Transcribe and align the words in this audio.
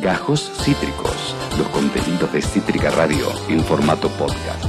Gajos 0.00 0.50
Cítricos, 0.64 1.36
los 1.58 1.68
contenidos 1.68 2.32
de 2.32 2.40
Cítrica 2.40 2.90
Radio 2.90 3.26
en 3.50 3.60
formato 3.60 4.08
podcast. 4.08 4.64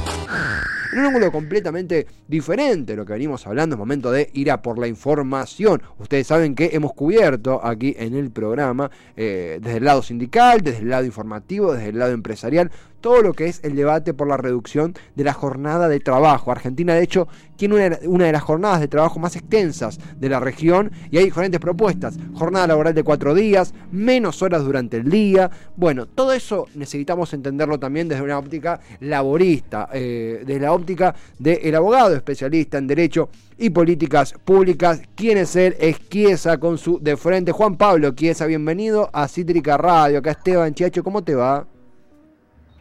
En 0.92 0.98
un 0.98 1.06
ángulo 1.06 1.32
completamente 1.32 2.06
diferente 2.28 2.94
lo 2.94 3.06
que 3.06 3.14
venimos 3.14 3.46
hablando, 3.46 3.74
es 3.74 3.78
momento 3.78 4.12
de 4.12 4.28
ir 4.34 4.50
a 4.50 4.60
por 4.60 4.78
la 4.78 4.88
información. 4.88 5.82
Ustedes 5.98 6.26
saben 6.26 6.54
que 6.54 6.70
hemos 6.74 6.92
cubierto 6.92 7.64
aquí 7.64 7.94
en 7.98 8.14
el 8.14 8.30
programa, 8.30 8.90
eh, 9.16 9.58
desde 9.62 9.78
el 9.78 9.84
lado 9.84 10.02
sindical, 10.02 10.60
desde 10.60 10.80
el 10.80 10.90
lado 10.90 11.06
informativo, 11.06 11.72
desde 11.72 11.88
el 11.88 11.98
lado 11.98 12.12
empresarial, 12.12 12.70
todo 13.02 13.20
lo 13.20 13.34
que 13.34 13.46
es 13.46 13.60
el 13.64 13.76
debate 13.76 14.14
por 14.14 14.28
la 14.28 14.38
reducción 14.38 14.94
de 15.14 15.24
la 15.24 15.34
jornada 15.34 15.88
de 15.88 16.00
trabajo. 16.00 16.50
Argentina, 16.50 16.94
de 16.94 17.02
hecho, 17.02 17.28
tiene 17.56 17.98
una, 18.06 18.24
de 18.24 18.32
las 18.32 18.42
jornadas 18.42 18.80
de 18.80 18.88
trabajo 18.88 19.18
más 19.18 19.36
extensas 19.36 19.98
de 20.18 20.28
la 20.28 20.40
región 20.40 20.90
y 21.10 21.18
hay 21.18 21.24
diferentes 21.24 21.60
propuestas. 21.60 22.16
Jornada 22.32 22.68
laboral 22.68 22.94
de 22.94 23.04
cuatro 23.04 23.34
días, 23.34 23.74
menos 23.90 24.40
horas 24.42 24.64
durante 24.64 24.96
el 24.96 25.10
día. 25.10 25.50
Bueno, 25.76 26.06
todo 26.06 26.32
eso 26.32 26.66
necesitamos 26.74 27.34
entenderlo 27.34 27.78
también 27.78 28.08
desde 28.08 28.22
una 28.22 28.38
óptica 28.38 28.80
laborista, 29.00 29.88
eh, 29.92 30.42
desde 30.46 30.60
la 30.60 30.72
óptica 30.72 31.14
del 31.38 31.74
abogado 31.74 32.14
especialista 32.14 32.78
en 32.78 32.86
derecho 32.86 33.28
y 33.58 33.70
políticas 33.70 34.34
públicas. 34.44 35.02
¿Quién 35.14 35.38
es 35.38 35.54
él? 35.56 35.76
Es 35.78 36.08
Chiesa 36.08 36.58
con 36.58 36.78
su 36.78 36.98
de 37.00 37.16
frente. 37.16 37.52
Juan 37.52 37.76
Pablo 37.76 38.12
Chiesa, 38.12 38.46
bienvenido 38.46 39.10
a 39.12 39.28
Cítrica 39.28 39.76
Radio. 39.76 40.18
Acá 40.18 40.32
Esteban 40.32 40.74
Chiacho, 40.74 41.04
¿cómo 41.04 41.22
te 41.22 41.34
va? 41.34 41.66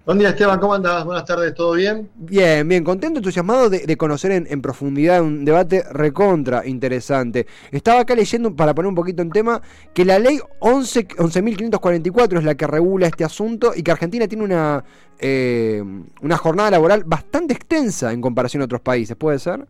Buen 0.04 0.18
día 0.18 0.30
Esteban, 0.30 0.60
¿cómo 0.60 0.74
andas? 0.74 1.06
Buenas 1.06 1.26
tardes, 1.26 1.54
¿todo 1.54 1.74
bien? 1.74 2.10
Bien, 2.16 2.68
bien, 2.68 2.84
contento, 2.84 3.20
entusiasmado 3.20 3.70
de, 3.70 3.98
conocer 3.98 4.32
en, 4.32 4.62
profundidad 4.62 5.22
un 5.22 5.46
debate 5.46 5.84
recontra 5.92 6.66
interesante. 6.66 7.46
Estaba 7.70 8.02
acá 8.02 8.16
leyendo, 8.16 8.56
para 8.56 8.74
poner 8.74 8.90
un 8.90 8.96
poquito 8.96 9.22
en 9.22 9.30
tema, 9.30 9.62
que 9.94 10.04
la 10.04 10.18
ley 10.18 10.40
11.544 10.60 12.40
es 12.40 12.44
la 12.44 12.56
que 12.56 12.66
regula 12.66 13.06
este 13.06 13.24
asunto 13.24 13.74
y 13.76 13.84
que 13.84 13.92
Argentina 13.92 14.28
tiene 14.28 14.44
una, 14.44 14.84
eh, 15.20 15.84
una 16.22 16.38
jornada 16.38 16.72
laboral 16.72 17.04
bastante 17.06 17.54
extensa 17.54 18.12
en 18.12 18.22
comparación 18.22 18.64
a 18.64 18.66
otros 18.66 18.82
países, 18.82 19.16
¿puede 19.16 19.38
ser? 19.38 19.68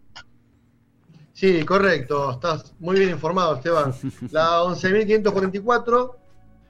Sí, 1.34 1.66
correcto, 1.66 2.32
estás 2.32 2.74
muy 2.80 2.98
bien 2.98 3.10
informado 3.10 3.56
Esteban. 3.56 3.94
La 4.32 4.62
11.544 4.62 6.12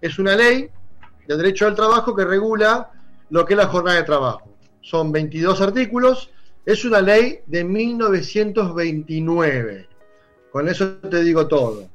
es 0.02 0.18
una 0.18 0.36
ley 0.36 0.68
del 1.28 1.38
derecho 1.38 1.68
al 1.68 1.76
trabajo 1.76 2.16
que 2.16 2.26
regula 2.26 2.90
lo 3.32 3.44
que 3.46 3.56
es 3.56 3.58
la 3.58 3.68
jornada 3.68 3.98
de 3.98 4.04
trabajo. 4.04 4.56
Son 4.82 5.12
22 5.12 5.60
artículos, 5.62 6.30
es 6.66 6.86
una 6.86 7.02
ley 7.02 7.40
de 7.48 7.64
1929. 7.64 9.88
Con 10.52 10.70
eso 10.70 10.98
te 10.98 11.24
digo 11.24 11.48
todo. 11.48 11.90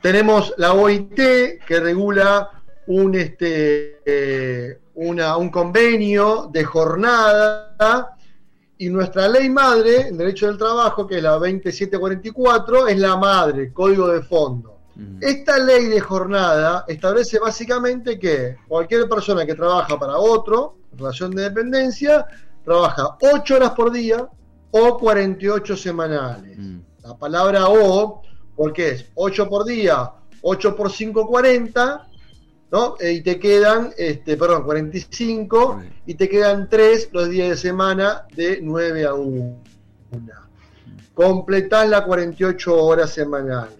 Tenemos 0.00 0.54
la 0.56 0.72
OIT 0.72 1.14
que 1.14 1.80
regula 1.80 2.48
un, 2.86 3.14
este, 3.16 3.98
eh, 4.04 4.78
un 4.94 5.50
convenio 5.50 6.48
de 6.52 6.64
jornada 6.64 8.16
y 8.78 8.88
nuestra 8.88 9.28
ley 9.28 9.50
madre 9.50 10.08
en 10.08 10.16
derecho 10.16 10.46
del 10.46 10.56
trabajo, 10.56 11.06
que 11.06 11.18
es 11.18 11.22
la 11.22 11.32
2744, 11.32 12.88
es 12.88 12.98
la 12.98 13.16
madre, 13.16 13.70
código 13.72 14.08
de 14.08 14.22
fondo. 14.22 14.79
Esta 15.20 15.58
ley 15.58 15.86
de 15.86 16.00
jornada 16.00 16.84
establece 16.88 17.38
básicamente 17.38 18.18
que 18.18 18.56
cualquier 18.68 19.08
persona 19.08 19.46
que 19.46 19.54
trabaja 19.54 19.98
para 19.98 20.18
otro, 20.18 20.76
en 20.92 20.98
relación 20.98 21.30
de 21.32 21.42
dependencia, 21.42 22.26
trabaja 22.64 23.16
8 23.20 23.56
horas 23.56 23.70
por 23.70 23.92
día 23.92 24.28
o 24.70 24.98
48 24.98 25.76
semanales. 25.76 26.58
Mm. 26.58 26.78
La 27.02 27.16
palabra 27.16 27.68
o, 27.68 28.22
porque 28.56 28.90
es 28.90 29.06
8 29.14 29.48
por 29.48 29.64
día, 29.64 30.10
8 30.42 30.76
por 30.76 30.90
5, 30.90 31.26
40, 31.26 32.08
¿no? 32.70 32.96
E, 33.00 33.12
y 33.12 33.22
te 33.22 33.38
quedan, 33.38 33.92
este, 33.96 34.36
perdón, 34.36 34.64
45, 34.64 35.82
y 36.06 36.14
te 36.14 36.28
quedan 36.28 36.68
3 36.68 37.10
los 37.12 37.28
días 37.28 37.48
de 37.50 37.56
semana 37.56 38.26
de 38.34 38.60
9 38.62 39.06
a 39.06 39.14
1. 39.14 39.62
Completás 41.14 41.88
las 41.88 42.02
48 42.02 42.84
horas 42.84 43.10
semanales. 43.10 43.79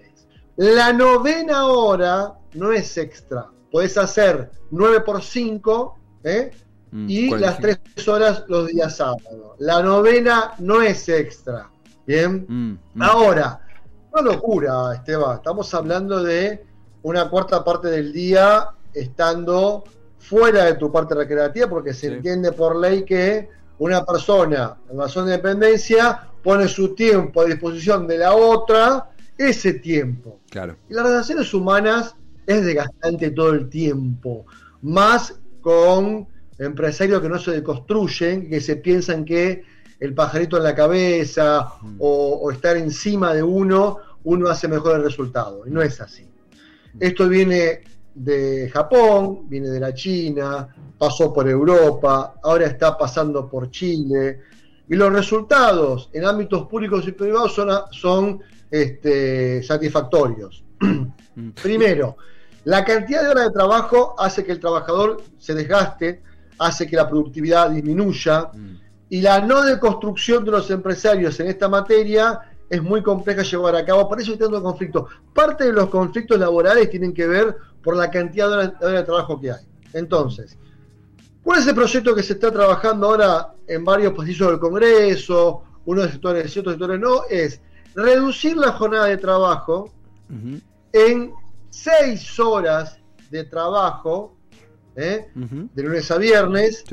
La 0.60 0.92
novena 0.92 1.68
hora 1.68 2.34
no 2.52 2.70
es 2.70 2.98
extra. 2.98 3.46
Puedes 3.72 3.96
hacer 3.96 4.50
9 4.70 5.00
por 5.00 5.22
5 5.22 5.98
¿eh? 6.22 6.50
mm, 6.90 7.08
y 7.08 7.30
las 7.30 7.58
3 7.60 7.78
horas 8.06 8.44
los 8.46 8.66
días 8.66 8.94
sábados. 8.94 9.56
La 9.56 9.82
novena 9.82 10.52
no 10.58 10.82
es 10.82 11.08
extra. 11.08 11.70
Bien. 12.06 12.44
Mm, 12.46 12.78
mm. 12.92 13.02
Ahora, 13.02 13.66
no 14.14 14.20
locura, 14.20 14.92
Esteban. 14.96 15.38
Estamos 15.38 15.72
hablando 15.72 16.22
de 16.22 16.62
una 17.04 17.30
cuarta 17.30 17.64
parte 17.64 17.88
del 17.88 18.12
día 18.12 18.68
estando 18.92 19.84
fuera 20.18 20.66
de 20.66 20.74
tu 20.74 20.92
parte 20.92 21.14
recreativa, 21.14 21.68
porque 21.70 21.94
se 21.94 22.08
entiende 22.08 22.52
por 22.52 22.76
ley 22.76 23.06
que 23.06 23.48
una 23.78 24.04
persona 24.04 24.76
en 24.90 24.98
razón 24.98 25.24
de 25.24 25.32
dependencia 25.32 26.28
pone 26.42 26.68
su 26.68 26.94
tiempo 26.94 27.40
a 27.40 27.46
disposición 27.46 28.06
de 28.06 28.18
la 28.18 28.34
otra 28.34 29.09
ese 29.40 29.72
tiempo. 29.74 30.40
Claro. 30.50 30.76
Y 30.90 30.92
las 30.92 31.06
relaciones 31.06 31.54
humanas 31.54 32.14
es 32.46 32.62
desgastante 32.62 33.30
todo 33.30 33.54
el 33.54 33.70
tiempo, 33.70 34.44
más 34.82 35.40
con 35.62 36.28
empresarios 36.58 37.22
que 37.22 37.28
no 37.30 37.38
se 37.38 37.52
deconstruyen, 37.52 38.50
que 38.50 38.60
se 38.60 38.76
piensan 38.76 39.24
que 39.24 39.62
el 39.98 40.12
pajarito 40.12 40.58
en 40.58 40.64
la 40.64 40.74
cabeza 40.74 41.72
mm. 41.80 41.96
o, 42.00 42.50
estar 42.50 42.76
encima 42.76 43.32
de 43.32 43.42
uno, 43.42 43.96
uno 44.24 44.48
hace 44.48 44.68
mejor 44.68 44.96
el 44.96 45.04
resultado. 45.04 45.66
Y 45.66 45.70
no 45.70 45.80
es 45.80 45.98
así. 46.02 46.24
Mm. 46.24 46.98
Esto 47.00 47.26
viene 47.26 47.80
de 48.14 48.68
Japón, 48.70 49.48
viene 49.48 49.70
de 49.70 49.80
la 49.80 49.94
China, 49.94 50.68
pasó 50.98 51.32
por 51.32 51.48
Europa, 51.48 52.34
ahora 52.42 52.66
está 52.66 52.98
pasando 52.98 53.48
por 53.48 53.70
Chile. 53.70 54.40
Y 54.86 54.96
los 54.96 55.10
resultados 55.10 56.10
en 56.12 56.26
ámbitos 56.26 56.66
públicos 56.66 57.08
y 57.08 57.12
privados 57.12 57.54
son, 57.54 57.70
son 57.90 58.40
este, 58.70 59.62
satisfactorios. 59.62 60.64
Mm. 60.80 61.50
Primero, 61.62 62.16
la 62.64 62.84
cantidad 62.84 63.22
de 63.22 63.28
horas 63.28 63.44
de 63.46 63.52
trabajo 63.52 64.14
hace 64.18 64.44
que 64.44 64.52
el 64.52 64.60
trabajador 64.60 65.22
se 65.38 65.54
desgaste, 65.54 66.22
hace 66.58 66.86
que 66.86 66.96
la 66.96 67.08
productividad 67.08 67.70
disminuya 67.70 68.50
mm. 68.52 68.76
y 69.08 69.20
la 69.22 69.40
no 69.40 69.62
deconstrucción 69.62 70.44
de 70.44 70.50
los 70.52 70.70
empresarios 70.70 71.38
en 71.40 71.48
esta 71.48 71.68
materia 71.68 72.40
es 72.68 72.82
muy 72.82 73.02
compleja 73.02 73.42
llevar 73.42 73.74
a 73.74 73.84
cabo, 73.84 74.08
por 74.08 74.20
eso 74.20 74.32
hay 74.32 74.38
tanto 74.38 74.62
conflicto. 74.62 75.08
Parte 75.34 75.64
de 75.64 75.72
los 75.72 75.90
conflictos 75.90 76.38
laborales 76.38 76.88
tienen 76.88 77.12
que 77.12 77.26
ver 77.26 77.56
por 77.82 77.96
la 77.96 78.10
cantidad 78.10 78.48
de 78.48 78.54
horas, 78.54 78.78
de 78.80 79.02
trabajo 79.02 79.40
que 79.40 79.50
hay. 79.50 79.66
Entonces, 79.92 80.56
¿cuál 81.42 81.58
es 81.58 81.66
el 81.66 81.74
proyecto 81.74 82.14
que 82.14 82.22
se 82.22 82.34
está 82.34 82.52
trabajando 82.52 83.08
ahora 83.08 83.54
en 83.66 83.84
varios 83.84 84.12
pasillos 84.12 84.50
del 84.50 84.60
Congreso? 84.60 85.64
Uno 85.86 86.02
de 86.02 86.12
sectores, 86.12 86.52
ciertos 86.52 86.74
sectores 86.74 87.00
no, 87.00 87.22
es 87.28 87.60
reducir 87.94 88.56
la 88.56 88.72
jornada 88.72 89.06
de 89.06 89.16
trabajo 89.16 89.92
en 90.92 91.32
seis 91.70 92.38
horas 92.38 92.98
de 93.30 93.44
trabajo, 93.44 94.36
¿eh? 94.96 95.28
de 95.34 95.82
lunes 95.82 96.10
a 96.10 96.18
viernes. 96.18 96.84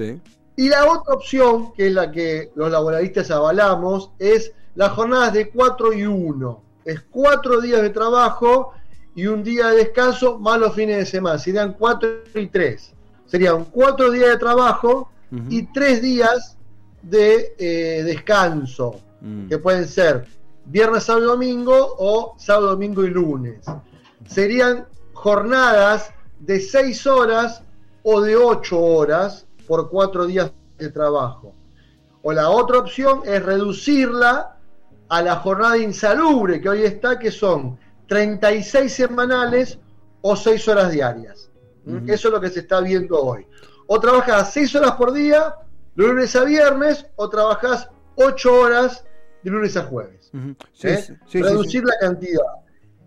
Y 0.56 0.70
la 0.70 0.86
otra 0.86 1.16
opción, 1.16 1.74
que 1.74 1.88
es 1.88 1.94
la 1.94 2.12
que 2.12 2.52
los 2.56 2.72
laboralistas 2.72 3.30
avalamos, 3.30 4.12
es 4.18 4.54
las 4.76 4.92
jornadas 4.92 5.34
de 5.34 5.50
4 5.50 5.94
y 5.94 6.06
1. 6.06 6.64
Es 6.86 7.02
cuatro 7.02 7.62
días 7.62 7.82
de 7.82 7.90
trabajo 7.90 8.74
y 9.14 9.28
un 9.28 9.44
día 9.44 9.68
de 9.68 9.78
descanso 9.78 10.40
más 10.40 10.60
los 10.60 10.74
fines 10.74 10.98
de 10.98 11.06
semana. 11.06 11.38
Serían 11.38 11.74
4 11.74 12.10
y 12.36 12.48
3. 12.48 12.94
Serían 13.28 13.66
cuatro 13.66 14.10
días 14.10 14.30
de 14.30 14.38
trabajo 14.38 15.12
y 15.50 15.64
tres 15.74 16.02
días 16.02 16.58
de 17.02 17.54
eh, 17.60 18.04
descanso, 18.04 19.02
mm. 19.20 19.50
que 19.50 19.58
pueden 19.58 19.86
ser 19.86 20.26
viernes, 20.68 21.06
sábado 21.06 21.26
y 21.26 21.28
domingo 21.30 21.96
o 21.98 22.36
sábado, 22.38 22.68
domingo 22.68 23.04
y 23.04 23.10
lunes. 23.10 23.66
Serían 24.28 24.86
jornadas 25.14 26.14
de 26.40 26.60
6 26.60 27.08
horas 27.08 27.64
o 28.04 28.22
de 28.22 28.36
8 28.36 28.80
horas 28.80 29.48
por 29.68 29.90
4 29.90 30.28
días 30.28 30.52
de 30.78 30.90
trabajo. 30.90 31.54
O 32.22 32.34
la 32.34 32.50
otra 32.50 32.80
opción 32.80 33.22
es 33.26 33.44
reducirla 33.44 34.58
a 35.10 35.22
la 35.22 35.38
jornada 35.38 35.78
insalubre 35.78 36.60
que 36.60 36.70
hoy 36.70 36.84
está, 36.84 37.18
que 37.18 37.32
son 37.32 37.80
36 38.08 38.94
semanales 38.94 39.80
o 40.22 40.36
6 40.36 40.68
horas 40.68 40.92
diarias. 40.92 41.50
Eso 42.06 42.28
es 42.28 42.34
lo 42.34 42.42
que 42.42 42.50
se 42.50 42.60
está 42.60 42.82
viendo 42.82 43.18
hoy. 43.18 43.48
O 43.88 44.00
trabajas 44.00 44.52
6 44.52 44.76
horas 44.76 44.92
por 44.92 45.14
día, 45.14 45.56
lunes 45.96 46.36
a 46.36 46.44
viernes, 46.44 47.06
o 47.16 47.30
trabajas 47.30 47.90
8 48.16 48.54
horas 48.54 49.06
de 49.48 49.52
lunes 49.52 49.78
a 49.78 49.84
jueves. 49.84 50.30
¿Eh? 50.84 51.18
Reducir 51.32 51.84
la 51.86 51.98
cantidad. 52.00 52.44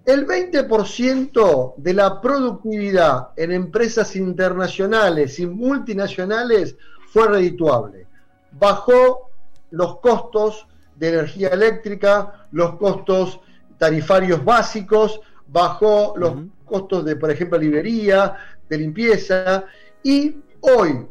El 0.07 0.27
20% 0.27 1.75
de 1.77 1.95
la 1.95 2.19
productividad 2.21 3.29
en 3.37 3.53
empresas 3.53 4.17
internacionales 4.17 5.39
y 5.39 5.47
multinacionales 5.47 6.77
fue 7.13 7.29
redituable. 7.29 8.07
Bajó 8.53 9.31
los 9.71 9.99
costos 10.01 10.67
de 10.97 11.11
energía 11.11 11.49
eléctrica, 11.49 12.47
los 12.53 12.77
costos 12.77 13.41
tarifarios 13.77 14.43
básicos, 14.43 15.21
bajó 15.47 16.15
los 16.17 16.35
costos 16.65 17.05
de, 17.05 17.17
por 17.17 17.31
ejemplo, 17.31 17.59
librería, 17.59 18.35
de 18.67 18.79
limpieza, 18.79 19.65
y 20.03 20.37
hoy, 20.61 21.07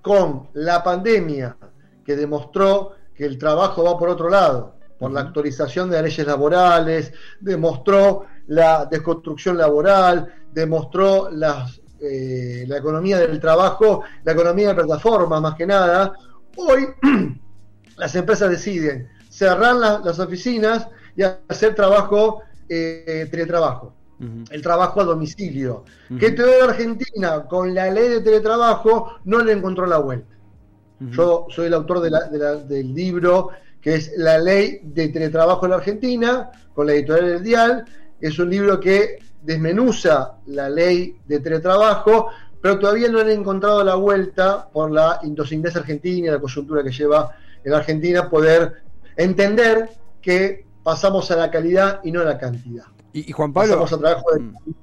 con 0.00 0.48
la 0.52 0.80
pandemia 0.84 1.56
que 2.04 2.14
demostró 2.14 2.92
que 3.14 3.24
el 3.24 3.38
trabajo 3.38 3.84
va 3.84 3.98
por 3.98 4.08
otro 4.08 4.28
lado, 4.28 4.74
por 4.98 5.12
la 5.12 5.20
actualización 5.20 5.88
de 5.90 5.96
las 5.96 6.04
leyes 6.04 6.26
laborales, 6.26 7.12
demostró 7.40 8.26
la 8.46 8.86
desconstrucción 8.86 9.56
laboral, 9.56 10.32
demostró 10.52 11.30
las, 11.30 11.80
eh, 12.00 12.64
la 12.66 12.78
economía 12.78 13.18
del 13.18 13.40
trabajo, 13.40 14.02
la 14.24 14.32
economía 14.32 14.68
de 14.68 14.74
plataforma 14.74 15.40
más 15.40 15.54
que 15.54 15.66
nada. 15.66 16.12
Hoy 16.56 16.88
las 17.96 18.14
empresas 18.14 18.50
deciden 18.50 19.08
cerrar 19.28 19.74
las 19.76 20.18
oficinas 20.18 20.88
y 21.16 21.22
hacer 21.22 21.74
trabajo, 21.74 22.42
eh, 22.68 23.28
teletrabajo. 23.30 23.94
El 24.50 24.62
trabajo 24.62 25.00
a 25.00 25.04
domicilio. 25.04 25.84
Que 26.18 26.30
toda 26.30 26.64
Argentina, 26.64 27.44
con 27.46 27.74
la 27.74 27.90
ley 27.90 28.08
de 28.08 28.20
teletrabajo, 28.20 29.16
no 29.24 29.40
le 29.40 29.52
encontró 29.52 29.86
la 29.86 29.98
vuelta. 29.98 30.33
Yo 31.00 31.46
soy 31.50 31.66
el 31.66 31.74
autor 31.74 32.00
del 32.00 32.94
libro 32.94 33.50
que 33.80 33.96
es 33.96 34.12
La 34.16 34.38
ley 34.38 34.80
de 34.82 35.08
teletrabajo 35.08 35.66
en 35.66 35.70
la 35.70 35.76
Argentina, 35.76 36.50
con 36.74 36.86
la 36.86 36.94
editorial 36.94 37.26
del 37.26 37.42
Dial. 37.42 37.84
Es 38.18 38.38
un 38.38 38.48
libro 38.48 38.80
que 38.80 39.18
desmenuza 39.42 40.38
la 40.46 40.70
ley 40.70 41.18
de 41.26 41.40
teletrabajo, 41.40 42.28
pero 42.62 42.78
todavía 42.78 43.10
no 43.10 43.20
han 43.20 43.28
encontrado 43.28 43.84
la 43.84 43.94
vuelta 43.96 44.68
por 44.72 44.90
la 44.90 45.20
idiosincrasia 45.22 45.80
argentina, 45.80 46.32
la 46.32 46.40
coyuntura 46.40 46.82
que 46.82 46.90
lleva 46.90 47.36
en 47.62 47.72
la 47.72 47.78
Argentina, 47.78 48.30
poder 48.30 48.82
entender 49.16 49.90
que 50.22 50.64
pasamos 50.82 51.30
a 51.30 51.36
la 51.36 51.50
calidad 51.50 52.00
y 52.04 52.10
no 52.10 52.22
a 52.22 52.24
la 52.24 52.38
cantidad. 52.38 52.84
Y, 53.12 53.30
Juan 53.32 53.52
Pablo. 53.52 53.80
Pasamos 53.80 53.92
a 53.92 53.98
trabajo 53.98 54.32
de, 54.32 54.74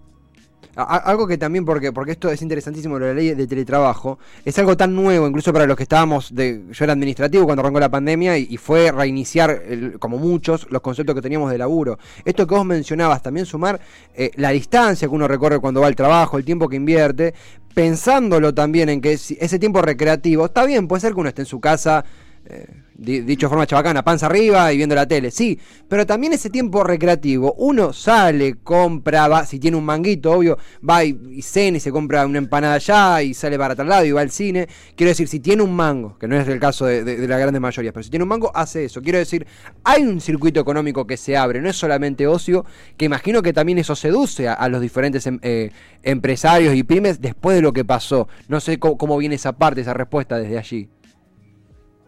algo 0.84 1.28
que 1.28 1.38
también, 1.38 1.66
porque, 1.66 1.92
porque 1.92 2.12
esto 2.12 2.30
es 2.30 2.42
interesantísimo, 2.42 3.00
la 3.00 3.14
ley 3.14 3.34
de 3.34 3.48
teletrabajo, 3.48 4.20
es 4.46 4.58
algo 4.60 4.76
tan 4.78 4.96
nuevo, 4.96 5.28
incluso 5.28 5.52
para 5.54 5.66
los 5.66 5.78
que 5.78 5.84
estábamos, 5.84 6.34
de, 6.34 6.64
yo 6.72 6.84
era 6.84 6.94
administrativo 6.94 7.46
cuando 7.46 7.62
arrancó 7.62 7.80
la 7.80 7.90
pandemia 7.90 8.38
y, 8.38 8.58
fue 8.58 8.92
reiniciar, 8.92 9.64
como 10.00 10.18
muchos, 10.18 10.68
los 10.70 10.82
conceptos 10.82 11.16
que 11.16 11.22
teníamos 11.22 11.52
de 11.52 11.58
laburo. 11.58 11.98
Esto 12.26 12.46
que 12.46 12.56
vos 12.56 12.66
mencionabas, 12.66 13.22
también 13.22 13.46
sumar 13.46 13.80
eh, 14.14 14.32
la 14.36 14.50
distancia 14.52 15.08
que 15.08 15.14
uno 15.14 15.28
recorre 15.28 15.60
cuando 15.60 15.82
va 15.82 15.88
al 15.88 15.96
trabajo, 15.96 16.38
el 16.38 16.46
tiempo 16.46 16.70
que 16.70 16.76
invierte, 16.76 17.34
pensándolo 17.74 18.54
también 18.54 18.90
en 18.90 19.02
que 19.02 19.14
ese 19.14 19.60
tiempo 19.60 19.82
recreativo, 19.82 20.46
está 20.46 20.66
bien, 20.66 20.88
puede 20.88 21.02
ser 21.02 21.14
que 21.14 21.20
uno 21.20 21.30
esté 21.30 21.44
en 21.44 21.48
su 21.48 21.60
casa. 21.60 22.06
Eh, 22.46 22.66
dicho 23.02 23.48
de 23.48 23.50
forma 23.50 23.66
chabacana, 23.66 24.04
panza 24.04 24.28
arriba 24.28 24.72
y 24.72 24.78
viendo 24.78 24.94
la 24.94 25.08
tele, 25.08 25.32
sí, 25.32 25.58
pero 25.88 26.06
también 26.06 26.34
ese 26.34 26.50
tiempo 26.50 26.84
recreativo, 26.84 27.54
uno 27.58 27.94
sale, 27.94 28.58
compra, 28.64 29.28
va, 29.28 29.46
si 29.46 29.60
tiene 29.60 29.78
un 29.78 29.84
manguito, 29.84 30.32
obvio, 30.32 30.58
va 30.88 31.04
y, 31.04 31.42
cena 31.42 31.78
y 31.78 31.80
se 31.80 31.92
compra 31.92 32.26
una 32.26 32.38
empanada 32.38 32.76
allá 32.76 33.24
y 33.24 33.34
sale 33.34 33.58
para 33.58 33.76
tal 33.76 33.90
lado 33.90 34.06
y 34.06 34.12
va 34.12 34.22
al 34.22 34.30
cine. 34.30 34.68
Quiero 34.96 35.10
decir, 35.10 35.28
si 35.28 35.40
tiene 35.40 35.64
un 35.64 35.76
mango, 35.76 36.18
que 36.20 36.28
no 36.28 36.38
es 36.38 36.48
el 36.48 36.60
caso 36.60 36.86
de, 36.86 37.28
la 37.28 37.38
grande 37.40 37.60
mayoría, 37.60 37.92
pero 37.92 38.04
si 38.04 38.10
tiene 38.10 38.24
un 38.24 38.30
mango, 38.30 38.52
hace 38.54 38.86
eso. 38.86 39.02
Quiero 39.02 39.18
decir, 39.18 39.48
hay 39.84 40.04
un 40.04 40.22
circuito 40.22 40.60
económico 40.60 41.08
que 41.08 41.18
se 41.18 41.36
abre, 41.36 41.62
no 41.62 41.70
es 41.70 41.76
solamente 41.76 42.28
ocio, 42.28 42.66
que 42.98 43.06
imagino 43.06 43.42
que 43.42 43.54
también 43.54 43.80
eso 43.80 43.96
seduce 43.96 44.48
a, 44.48 44.68
los 44.70 44.82
diferentes 44.82 45.26
em, 45.26 45.40
eh, 45.42 45.72
empresarios 46.04 46.76
y 46.76 46.84
pymes 46.84 47.20
después 47.20 47.56
de 47.56 47.62
lo 47.62 47.74
que 47.74 47.84
pasó. 47.84 48.28
No 48.48 48.60
sé 48.60 48.78
cómo 48.80 49.18
viene 49.18 49.36
esa 49.36 49.54
parte, 49.54 49.82
esa 49.82 49.94
respuesta 49.94 50.38
desde 50.38 50.58
allí. 50.58 50.90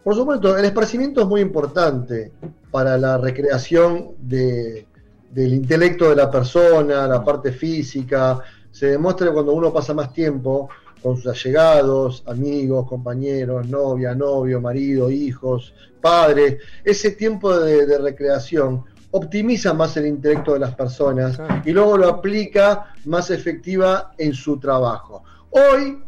Por 0.04 0.14
supuesto, 0.14 0.58
el 0.58 0.66
esparcimiento 0.66 1.22
es 1.22 1.26
muy 1.26 1.40
importante 1.40 2.32
para 2.70 2.98
la 2.98 3.16
recreación 3.16 4.10
del 4.18 4.84
intelecto 5.34 6.10
de 6.10 6.16
la 6.16 6.30
persona, 6.30 7.08
la 7.08 7.24
parte 7.24 7.52
física. 7.52 8.38
Se 8.70 8.88
demuestra 8.88 9.32
cuando 9.32 9.54
uno 9.54 9.72
pasa 9.72 9.94
más 9.94 10.12
tiempo 10.12 10.68
con 11.02 11.16
sus 11.16 11.26
allegados, 11.26 12.22
amigos, 12.26 12.86
compañeros, 12.86 13.66
novia, 13.66 14.14
novio, 14.14 14.60
marido, 14.60 15.10
hijos, 15.10 15.72
padres, 16.02 16.58
ese 16.84 17.12
tiempo 17.12 17.58
de, 17.58 17.98
recreación 17.98 18.84
optimiza 19.10 19.72
más 19.72 19.96
el 19.96 20.06
intelecto 20.06 20.52
de 20.52 20.58
las 20.58 20.74
personas 20.74 21.40
y 21.64 21.72
luego 21.72 21.96
lo 21.96 22.08
aplica 22.08 22.92
más 23.06 23.30
efectiva 23.30 24.12
en 24.18 24.34
su 24.34 24.58
trabajo. 24.58 25.22
Hoy, 25.50 26.02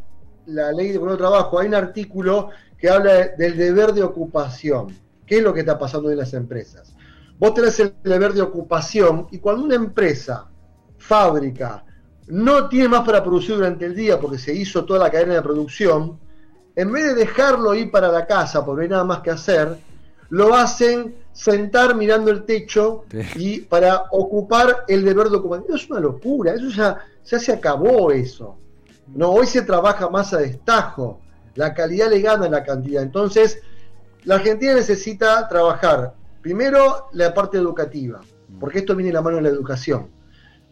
la 0.47 0.71
ley 0.73 0.93
de 0.93 0.99
trabajo, 0.99 1.59
hay 1.59 1.69
un 1.69 1.75
artículo 1.75 2.51
que 2.79 2.89
habla 2.89 3.29
del 3.29 3.57
deber 3.57 3.93
de 3.93 4.03
ocupación. 4.03 4.97
¿Qué 5.27 5.39
es 5.39 5.43
lo 5.43 5.53
que 5.53 5.61
está 5.61 5.79
pasando 5.79 6.11
en 6.11 6.19
las 6.19 6.35
empresas? 6.35 6.95
Vos 7.39 7.55
tenés 7.55 7.79
el 7.81 7.95
deber 8.03 8.33
de 8.33 8.43
ocupación 8.43 9.27
y 9.31 9.39
cuando 9.39 9.65
una 9.65 9.75
empresa, 9.75 10.49
fábrica, 10.99 11.85
no 12.29 12.69
tiene 12.69 12.89
más 12.89 13.05
para 13.05 13.23
producir 13.23 13.57
durante 13.57 13.85
el 13.87 13.95
día 13.95 14.19
porque 14.19 14.39
se 14.39 14.55
hizo 14.55 14.85
toda 14.85 15.01
la 15.01 15.11
cadena 15.11 15.35
de 15.35 15.43
producción, 15.43 16.19
en 16.75 16.93
vez 16.93 17.07
de 17.07 17.15
dejarlo 17.15 17.75
ir 17.75 17.91
para 17.91 18.09
la 18.09 18.27
casa 18.27 18.65
porque 18.65 18.79
no 18.79 18.83
hay 18.83 18.89
nada 18.89 19.05
más 19.05 19.21
que 19.21 19.31
hacer, 19.31 19.79
lo 20.31 20.55
hacen 20.55 21.15
sentar 21.33 21.95
mirando 21.95 22.31
el 22.31 22.45
techo 22.45 23.05
y 23.37 23.61
para 23.61 24.05
ocupar 24.11 24.85
el 24.89 25.05
deber 25.05 25.29
de 25.29 25.37
ocupación. 25.37 25.77
es 25.77 25.91
una 25.91 26.01
locura, 26.01 26.55
eso 26.55 26.69
ya, 26.69 26.99
ya 27.25 27.39
se 27.39 27.53
acabó 27.53 28.11
eso. 28.11 28.59
No, 29.15 29.31
hoy 29.31 29.47
se 29.47 29.63
trabaja 29.63 30.09
más 30.09 30.33
a 30.33 30.39
destajo. 30.39 31.21
La 31.57 31.75
calidad 31.75 32.09
le 32.11 32.21
gana 32.21 32.49
la 32.49 32.63
cantidad. 32.63 33.03
Entonces, 33.03 33.61
la 34.25 34.37
Argentina 34.37 34.75
necesita 34.75 35.49
trabajar 35.49 36.15
primero 36.41 37.09
la 37.13 37.35
parte 37.35 37.59
educativa, 37.59 38.21
porque 38.61 38.79
esto 38.79 38.95
viene 38.95 39.11
en 39.11 39.15
la 39.15 39.23
mano 39.23 39.37
de 39.37 39.43
la 39.43 39.49
educación. 39.49 40.11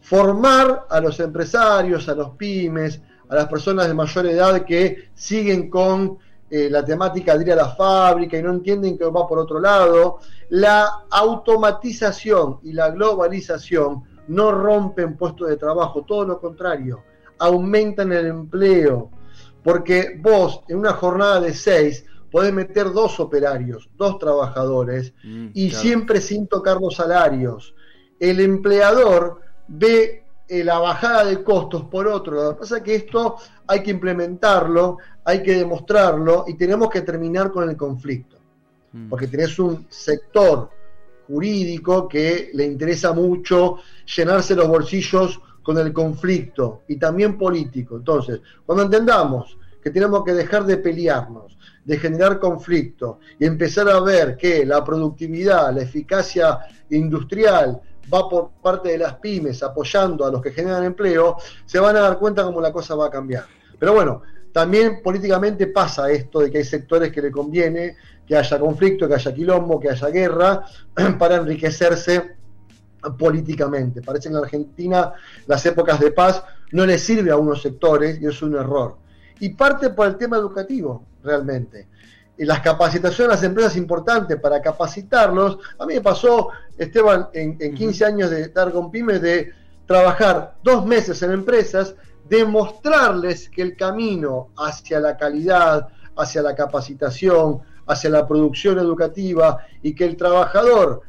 Formar 0.01 0.87
a 0.89 1.01
los 1.01 1.19
empresarios, 1.21 2.09
a 2.09 2.15
los 2.15 2.31
pymes, 2.31 3.01
a 3.29 3.35
las 3.35 3.49
personas 3.49 3.89
de 3.89 3.95
mayor 3.95 4.27
edad 4.27 4.65
que 4.65 5.11
siguen 5.15 5.71
con 5.71 6.19
eh, 6.51 6.69
la 6.71 6.85
temática 6.85 7.37
de 7.37 7.45
ir 7.45 7.53
a 7.53 7.57
la 7.57 7.69
fábrica 7.71 8.39
y 8.39 8.43
no 8.43 8.53
entienden 8.53 8.99
que 8.99 9.05
va 9.07 9.27
por 9.27 9.39
otro 9.39 9.59
lado. 9.59 10.19
La 10.51 11.05
automatización 11.11 12.61
y 12.63 12.73
la 12.73 12.91
globalización 12.91 14.05
no 14.29 14.53
rompen 14.53 15.17
puestos 15.17 15.49
de 15.49 15.57
trabajo, 15.57 16.03
todo 16.03 16.25
lo 16.25 16.41
contrario, 16.41 17.03
aumentan 17.39 18.13
el 18.13 18.27
empleo, 18.27 19.11
porque 19.65 20.21
vos 20.21 20.61
en 20.69 20.79
una 20.79 20.93
jornada 20.93 21.41
de 21.41 21.55
seis 21.55 22.05
podés 22.31 22.53
meter 22.53 22.93
dos 22.93 23.19
operarios, 23.19 23.89
dos 23.97 24.19
trabajadores, 24.19 25.15
mm, 25.25 25.49
y 25.55 25.71
siempre 25.71 26.21
sin 26.21 26.47
tocar 26.47 26.81
los 26.81 26.97
salarios. 26.97 27.75
El 28.21 28.41
empleador 28.41 29.41
ve 29.67 30.25
eh, 30.47 30.63
la 30.63 30.79
bajada 30.79 31.25
de 31.25 31.43
costos 31.43 31.85
por 31.85 32.07
otro 32.07 32.35
lado. 32.35 32.51
Lo 32.51 32.55
que 32.57 32.61
pasa 32.61 32.77
es 32.79 32.83
que 32.83 32.95
esto 32.97 33.37
hay 33.67 33.83
que 33.83 33.93
implementarlo, 33.93 34.99
hay 35.25 35.43
que 35.43 35.55
demostrarlo 35.55 36.45
y 36.47 36.55
tenemos 36.55 36.91
que 36.91 37.01
terminar 37.01 37.51
con 37.51 37.69
el 37.69 37.77
conflicto. 37.77 38.37
Mm. 38.93 39.09
Porque 39.09 39.29
tenés 39.29 39.59
un 39.59 39.87
sector 39.89 40.71
jurídico 41.27 42.07
que 42.07 42.51
le 42.53 42.67
interesa 42.67 43.13
mucho 43.13 43.79
llenarse 44.15 44.55
los 44.55 44.69
bolsillos 44.69 45.41
con 45.65 45.79
el 45.79 45.93
conflicto 45.93 46.83
y 46.87 46.97
también 46.97 47.37
político. 47.37 47.97
Entonces, 47.97 48.41
cuando 48.65 48.85
entendamos 48.85 49.59
que 49.83 49.91
tenemos 49.91 50.23
que 50.23 50.35
dejar 50.35 50.65
de 50.65 50.77
pelearnos, 50.77 51.59
de 51.85 51.99
generar 51.99 52.39
conflicto 52.39 53.19
y 53.39 53.47
empezar 53.47 53.89
a 53.89 54.01
ver 54.01 54.37
que 54.37 54.65
la 54.65 54.85
productividad, 54.85 55.75
la 55.75 55.83
eficacia 55.83 56.61
industrial 56.91 57.81
va 58.13 58.29
por 58.29 58.51
parte 58.63 58.91
de 58.91 58.99
las 58.99 59.15
pymes 59.15 59.63
apoyando 59.63 60.27
a 60.27 60.31
los 60.31 60.41
que 60.41 60.53
generan 60.53 60.85
empleo, 60.85 61.37
se 61.65 61.81
van 61.81 61.97
a 61.97 62.01
dar 62.01 62.19
cuenta 62.19 62.45
cómo 62.45 62.61
la 62.61 62.73
cosa 62.73 62.95
va 62.95 63.07
a 63.07 63.11
cambiar. 63.11 63.45
Pero 63.79 63.95
bueno, 63.95 64.23
también 64.53 65.03
políticamente 65.03 65.67
pasa 65.67 66.11
esto 66.11 66.41
de 66.41 66.51
que 66.51 66.59
hay 66.59 66.65
sectores 66.65 67.11
que 67.11 67.23
le 67.23 67.31
conviene 67.31 67.97
que 68.27 68.37
haya 68.37 68.59
conflicto, 68.59 69.09
que 69.09 69.15
haya 69.15 69.35
quilombo, 69.35 69.81
que 69.81 69.91
haya 69.91 70.09
guerra, 70.09 70.65
para 71.19 71.37
enriquecerse 71.37 72.37
políticamente. 73.19 74.03
Parece 74.03 74.29
que 74.29 74.35
en 74.35 74.43
Argentina 74.43 75.13
las 75.47 75.65
épocas 75.67 76.01
de 76.01 76.11
paz 76.11 76.43
no 76.73 76.87
le 76.87 76.99
sirve 76.99 77.31
a 77.31 77.37
unos 77.37 77.63
sectores 77.63 78.21
y 78.21 78.27
es 78.27 78.43
un 78.43 78.55
error. 78.55 78.97
Y 79.41 79.51
parte 79.51 79.91
por 79.91 80.07
el 80.07 80.17
tema 80.17 80.37
educativo, 80.37 81.05
realmente. 81.23 81.89
Y 82.37 82.45
las 82.45 82.61
capacitaciones 82.61 83.29
de 83.29 83.35
las 83.35 83.45
empresas 83.45 83.77
importantes 83.77 84.41
para 84.41 84.61
capacitarlos. 84.61 85.59
A 85.79 85.87
mí 85.87 85.95
me 85.95 86.01
pasó, 86.01 86.49
Esteban, 86.77 87.29
en, 87.33 87.75
15 87.75 88.05
años 88.05 88.31
de 88.31 88.43
estar 88.43 88.73
con 88.73 88.91
pymes, 88.91 89.21
de 89.21 89.53
trabajar 89.87 90.57
dos 90.63 90.85
meses 90.85 91.23
en 91.23 91.33
empresas, 91.33 91.95
demostrarles 92.29 93.49
que 93.51 93.63
el 93.63 93.77
camino 93.77 94.49
hacia 94.57 94.99
la 94.99 95.17
calidad, 95.17 95.89
hacia 96.17 96.43
la 96.43 96.55
capacitación, 96.55 97.61
hacia 97.87 98.11
la 98.11 98.27
producción 98.27 98.79
educativa 98.79 99.59
y 99.83 99.95
que 99.95 100.05
el 100.05 100.17
trabajador 100.17 101.03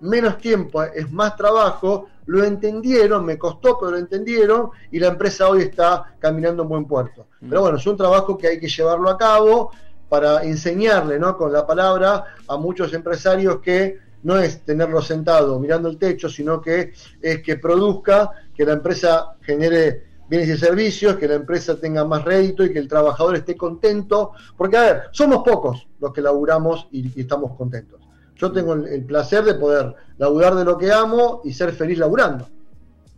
menos 0.00 0.38
tiempo 0.38 0.82
es 0.82 1.10
más 1.10 1.36
trabajo, 1.36 2.08
lo 2.26 2.44
entendieron, 2.44 3.24
me 3.24 3.38
costó, 3.38 3.78
pero 3.78 3.92
lo 3.92 3.98
entendieron 3.98 4.70
y 4.90 4.98
la 4.98 5.08
empresa 5.08 5.48
hoy 5.48 5.62
está 5.62 6.14
caminando 6.18 6.62
en 6.62 6.68
buen 6.68 6.84
puerto. 6.86 7.26
Mm. 7.40 7.48
Pero 7.48 7.60
bueno, 7.62 7.76
es 7.78 7.86
un 7.86 7.96
trabajo 7.96 8.38
que 8.38 8.48
hay 8.48 8.60
que 8.60 8.68
llevarlo 8.68 9.10
a 9.10 9.18
cabo 9.18 9.70
para 10.08 10.42
enseñarle 10.42 11.18
¿no? 11.18 11.36
con 11.36 11.52
la 11.52 11.66
palabra 11.66 12.24
a 12.46 12.56
muchos 12.56 12.92
empresarios 12.92 13.60
que 13.60 13.98
no 14.22 14.38
es 14.38 14.64
tenerlo 14.64 15.00
sentado 15.00 15.58
mirando 15.58 15.88
el 15.88 15.98
techo, 15.98 16.28
sino 16.28 16.60
que 16.60 16.92
es 17.20 17.42
que 17.42 17.56
produzca, 17.56 18.30
que 18.54 18.64
la 18.64 18.74
empresa 18.74 19.36
genere 19.40 20.10
bienes 20.30 20.48
y 20.48 20.56
servicios, 20.56 21.16
que 21.16 21.26
la 21.26 21.34
empresa 21.34 21.78
tenga 21.78 22.04
más 22.04 22.24
rédito 22.24 22.64
y 22.64 22.72
que 22.72 22.78
el 22.78 22.86
trabajador 22.86 23.36
esté 23.36 23.56
contento. 23.56 24.32
Porque, 24.56 24.76
a 24.76 24.82
ver, 24.82 25.02
somos 25.10 25.42
pocos 25.42 25.88
los 25.98 26.12
que 26.12 26.22
laburamos 26.22 26.86
y, 26.92 27.20
estamos 27.20 27.56
contentos. 27.56 28.00
Yo 28.40 28.50
tengo 28.50 28.72
el, 28.72 29.04
placer 29.04 29.44
de 29.44 29.54
poder 29.54 29.94
laburar 30.16 30.54
de 30.54 30.64
lo 30.64 30.78
que 30.78 30.90
amo 30.90 31.42
y 31.44 31.52
ser 31.52 31.72
feliz 31.72 31.98
laburando. 31.98 32.48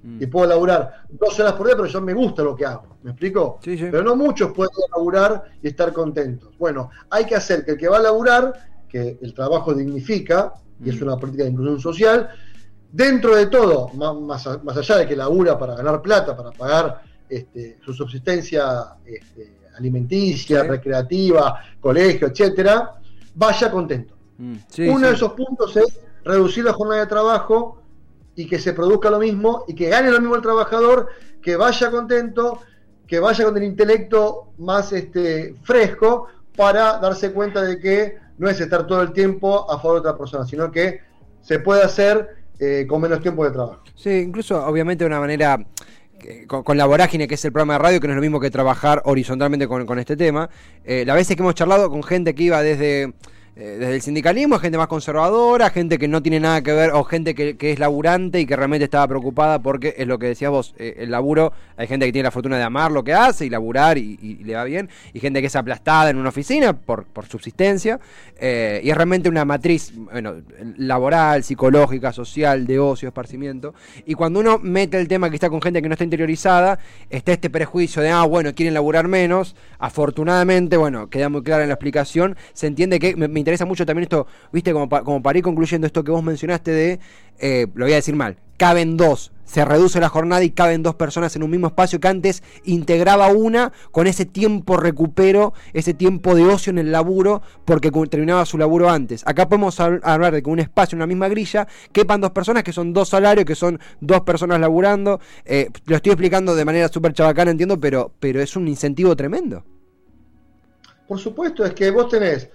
Mm. 0.02 0.20
Y 0.20 0.26
puedo 0.26 0.48
laburar 0.48 1.04
dos 1.10 1.38
horas 1.38 1.52
por 1.52 1.66
día, 1.66 1.76
pero 1.76 1.86
yo 1.86 2.00
me 2.00 2.12
gusta 2.12 2.42
lo 2.42 2.56
que 2.56 2.66
hago. 2.66 2.96
¿Me 3.04 3.12
explico? 3.12 3.60
Pero 3.62 4.02
no 4.02 4.16
muchos 4.16 4.52
pueden 4.52 4.72
laburar 4.92 5.44
y 5.62 5.68
estar 5.68 5.92
contentos. 5.92 6.50
Bueno, 6.58 6.90
hay 7.08 7.24
que 7.24 7.36
hacer 7.36 7.64
que 7.64 7.72
el 7.72 7.78
que 7.78 7.88
va 7.88 7.98
a 7.98 8.02
laburar, 8.02 8.52
que 8.88 9.18
el 9.22 9.32
trabajo 9.32 9.72
dignifica, 9.72 10.54
y 10.84 10.90
es 10.90 11.00
mm. 11.00 11.04
una 11.04 11.16
política 11.16 11.44
de 11.44 11.50
inclusión 11.50 11.80
social, 11.80 12.28
dentro 12.90 13.36
de 13.36 13.46
todo, 13.46 13.90
más, 13.90 14.44
allá 14.44 14.96
de 14.96 15.06
que 15.06 15.14
labura 15.14 15.56
para 15.56 15.76
ganar 15.76 16.02
plata, 16.02 16.36
para 16.36 16.50
pagar 16.50 17.00
este, 17.28 17.78
su 17.84 17.94
subsistencia 17.94 18.96
este, 19.04 19.60
alimenticia, 19.78 20.64
recreativa, 20.64 21.60
colegio, 21.80 22.26
etcétera, 22.26 22.94
vaya 23.36 23.70
contento. 23.70 24.21
Mm, 24.42 24.56
Uno 24.88 25.06
de 25.06 25.14
esos 25.14 25.34
puntos 25.34 25.76
es 25.76 26.00
reducir 26.24 26.64
la 26.64 26.72
jornada 26.72 27.02
de 27.02 27.06
trabajo 27.06 27.80
y 28.34 28.48
que 28.48 28.58
se 28.58 28.72
produzca 28.72 29.08
lo 29.08 29.20
mismo 29.20 29.64
y 29.68 29.74
que 29.74 29.88
gane 29.88 30.10
lo 30.10 30.18
mismo 30.18 30.34
el 30.34 30.42
trabajador, 30.42 31.10
que 31.40 31.54
vaya 31.54 31.92
contento, 31.92 32.58
que 33.06 33.20
vaya 33.20 33.44
con 33.44 33.56
el 33.56 33.62
intelecto 33.62 34.48
más 34.58 34.92
este, 34.92 35.54
fresco 35.62 36.26
para 36.56 36.98
darse 36.98 37.30
cuenta 37.30 37.62
de 37.62 37.78
que 37.78 38.18
no 38.38 38.48
es 38.48 38.60
estar 38.60 38.84
todo 38.84 39.02
el 39.02 39.12
tiempo 39.12 39.70
a 39.70 39.78
favor 39.78 40.02
de 40.02 40.08
otra 40.08 40.18
persona, 40.18 40.44
sino 40.44 40.72
que 40.72 41.00
se 41.40 41.60
puede 41.60 41.82
hacer 41.82 42.28
eh, 42.58 42.84
con 42.88 43.00
menos 43.00 43.20
tiempo 43.20 43.44
de 43.44 43.52
trabajo. 43.52 43.84
Sí, 43.94 44.10
incluso 44.10 44.60
obviamente 44.66 45.04
de 45.04 45.06
una 45.06 45.20
manera 45.20 45.64
eh, 46.20 46.46
con, 46.48 46.76
la 46.76 46.86
vorágine 46.86 47.28
que 47.28 47.36
es 47.36 47.44
el 47.44 47.52
programa 47.52 47.74
de 47.74 47.78
radio, 47.78 48.00
que 48.00 48.08
no 48.08 48.14
es 48.14 48.16
lo 48.16 48.22
mismo 48.22 48.40
que 48.40 48.50
trabajar 48.50 49.02
horizontalmente 49.04 49.68
con, 49.68 49.98
este 50.00 50.16
tema. 50.16 50.50
Eh, 50.84 51.04
la 51.06 51.14
veces 51.14 51.36
que 51.36 51.42
hemos 51.42 51.54
charlado 51.54 51.88
con 51.90 52.02
gente 52.02 52.34
que 52.34 52.42
iba 52.42 52.60
desde 52.60 53.14
desde 53.54 53.94
el 53.94 54.00
sindicalismo, 54.00 54.58
gente 54.58 54.78
más 54.78 54.86
conservadora, 54.86 55.68
gente 55.68 55.98
que 55.98 56.08
no 56.08 56.22
tiene 56.22 56.40
nada 56.40 56.62
que 56.62 56.72
ver, 56.72 56.90
o 56.92 57.04
gente 57.04 57.34
que, 57.34 57.56
es 57.60 57.78
laburante 57.78 58.40
y 58.40 58.46
que 58.46 58.56
realmente 58.56 58.84
estaba 58.84 59.06
preocupada 59.06 59.60
porque 59.60 59.94
es 59.98 60.06
lo 60.06 60.18
que 60.18 60.26
decías 60.26 60.50
vos, 60.50 60.74
eh, 60.78 60.94
el 60.98 61.10
laburo, 61.10 61.52
hay 61.76 61.86
gente 61.86 62.06
que 62.06 62.12
tiene 62.12 62.24
la 62.24 62.30
fortuna 62.30 62.56
de 62.56 62.62
amar 62.62 62.90
lo 62.90 63.04
que 63.04 63.12
hace 63.12 63.44
y 63.44 63.50
laburar 63.50 63.98
y, 63.98 64.16
le 64.42 64.54
va 64.54 64.64
bien, 64.64 64.88
y 65.12 65.20
gente 65.20 65.40
que 65.40 65.48
es 65.48 65.56
aplastada 65.56 66.10
en 66.10 66.16
una 66.16 66.30
oficina 66.30 66.72
por, 66.72 67.04
por 67.04 67.26
subsistencia, 67.26 68.00
eh, 68.38 68.80
y 68.82 68.88
es 68.88 68.96
realmente 68.96 69.28
una 69.28 69.44
matriz 69.44 69.92
bueno, 70.12 70.34
laboral, 70.76 71.42
psicológica, 71.42 72.12
social, 72.12 72.66
de 72.66 72.78
ocio, 72.78 73.08
esparcimiento, 73.08 73.74
y 74.06 74.14
cuando 74.14 74.40
uno 74.40 74.58
mete 74.58 75.00
el 75.00 75.08
tema 75.08 75.30
que 75.30 75.36
está 75.36 75.50
con 75.50 75.60
gente 75.60 75.82
que 75.82 75.88
no 75.88 75.94
está 75.94 76.04
interiorizada, 76.04 76.78
está 77.10 77.32
este 77.32 77.50
prejuicio 77.50 78.02
de, 78.02 78.10
ah, 78.10 78.24
bueno, 78.24 78.54
quieren 78.54 78.74
laburar 78.74 79.08
menos, 79.08 79.56
afortunadamente, 79.78 80.76
bueno, 80.76 81.08
queda 81.10 81.28
muy 81.28 81.42
clara 81.42 81.62
en 81.62 81.68
la 81.68 81.74
explicación, 81.74 82.36
se 82.52 82.66
entiende 82.66 82.98
que 82.98 83.10
interesa 83.10 83.64
mucho 83.64 83.86
también 83.86 84.04
esto, 84.04 84.26
viste, 84.52 84.72
como, 84.72 84.88
como 84.88 85.22
para 85.22 85.38
ir 85.38 85.44
concluyendo 85.44 85.86
esto 85.86 86.04
que 86.04 86.10
vos 86.10 86.22
mencionaste 86.22 86.70
de, 86.70 87.00
eh, 87.38 87.66
lo 87.74 87.84
voy 87.84 87.92
a 87.92 87.96
decir 87.96 88.14
mal, 88.14 88.36
caben 88.62 88.96
dos, 88.96 89.32
se 89.44 89.64
reduce 89.64 89.98
la 89.98 90.08
jornada 90.08 90.44
y 90.44 90.50
caben 90.50 90.84
dos 90.84 90.94
personas 90.94 91.34
en 91.34 91.42
un 91.42 91.50
mismo 91.50 91.66
espacio 91.66 91.98
que 91.98 92.06
antes 92.06 92.44
integraba 92.62 93.26
una 93.26 93.72
con 93.90 94.06
ese 94.06 94.24
tiempo 94.24 94.76
recupero, 94.76 95.52
ese 95.72 95.94
tiempo 95.94 96.36
de 96.36 96.44
ocio 96.44 96.70
en 96.70 96.78
el 96.78 96.92
laburo, 96.92 97.42
porque 97.64 97.90
terminaba 98.08 98.46
su 98.46 98.58
laburo 98.58 98.88
antes. 98.88 99.24
Acá 99.26 99.48
podemos 99.48 99.80
hablar 99.80 100.32
de 100.32 100.44
que 100.44 100.48
un 100.48 100.60
espacio, 100.60 100.94
una 100.94 101.08
misma 101.08 101.26
grilla, 101.26 101.66
quepan 101.90 102.20
dos 102.20 102.30
personas 102.30 102.62
que 102.62 102.72
son 102.72 102.92
dos 102.92 103.08
salarios, 103.08 103.44
que 103.44 103.56
son 103.56 103.80
dos 104.00 104.20
personas 104.20 104.60
laburando. 104.60 105.18
Eh, 105.44 105.70
lo 105.86 105.96
estoy 105.96 106.12
explicando 106.12 106.54
de 106.54 106.64
manera 106.64 106.86
súper 106.86 107.14
chabacana, 107.14 107.50
entiendo, 107.50 107.80
pero, 107.80 108.12
pero 108.20 108.40
es 108.40 108.54
un 108.54 108.68
incentivo 108.68 109.16
tremendo. 109.16 109.64
Por 111.08 111.18
supuesto, 111.18 111.64
es 111.64 111.74
que 111.74 111.90
vos 111.90 112.08
tenés 112.08 112.48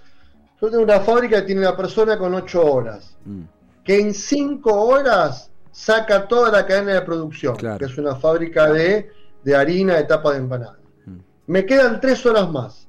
yo 0.58 0.70
tengo 0.70 0.84
una 0.84 1.00
fábrica 1.00 1.40
que 1.40 1.48
tiene 1.48 1.60
una 1.60 1.76
persona 1.76 2.18
con 2.18 2.34
8 2.34 2.64
horas, 2.64 3.14
mm. 3.26 3.42
que 3.84 4.00
en 4.00 4.14
5 4.14 4.72
horas 4.72 5.50
saca 5.78 6.26
toda 6.26 6.50
la 6.50 6.66
cadena 6.66 6.94
de 6.94 7.02
producción, 7.02 7.56
que 7.56 7.84
es 7.84 7.96
una 7.96 8.16
fábrica 8.16 8.72
de, 8.72 9.12
harina 9.56 9.94
de 9.94 10.04
tapa 10.04 10.32
de 10.32 10.38
empanada. 10.38 10.76
Mm. 11.06 11.18
Me 11.46 11.64
quedan 11.64 12.00
3 12.00 12.26
horas 12.26 12.50
más. 12.50 12.88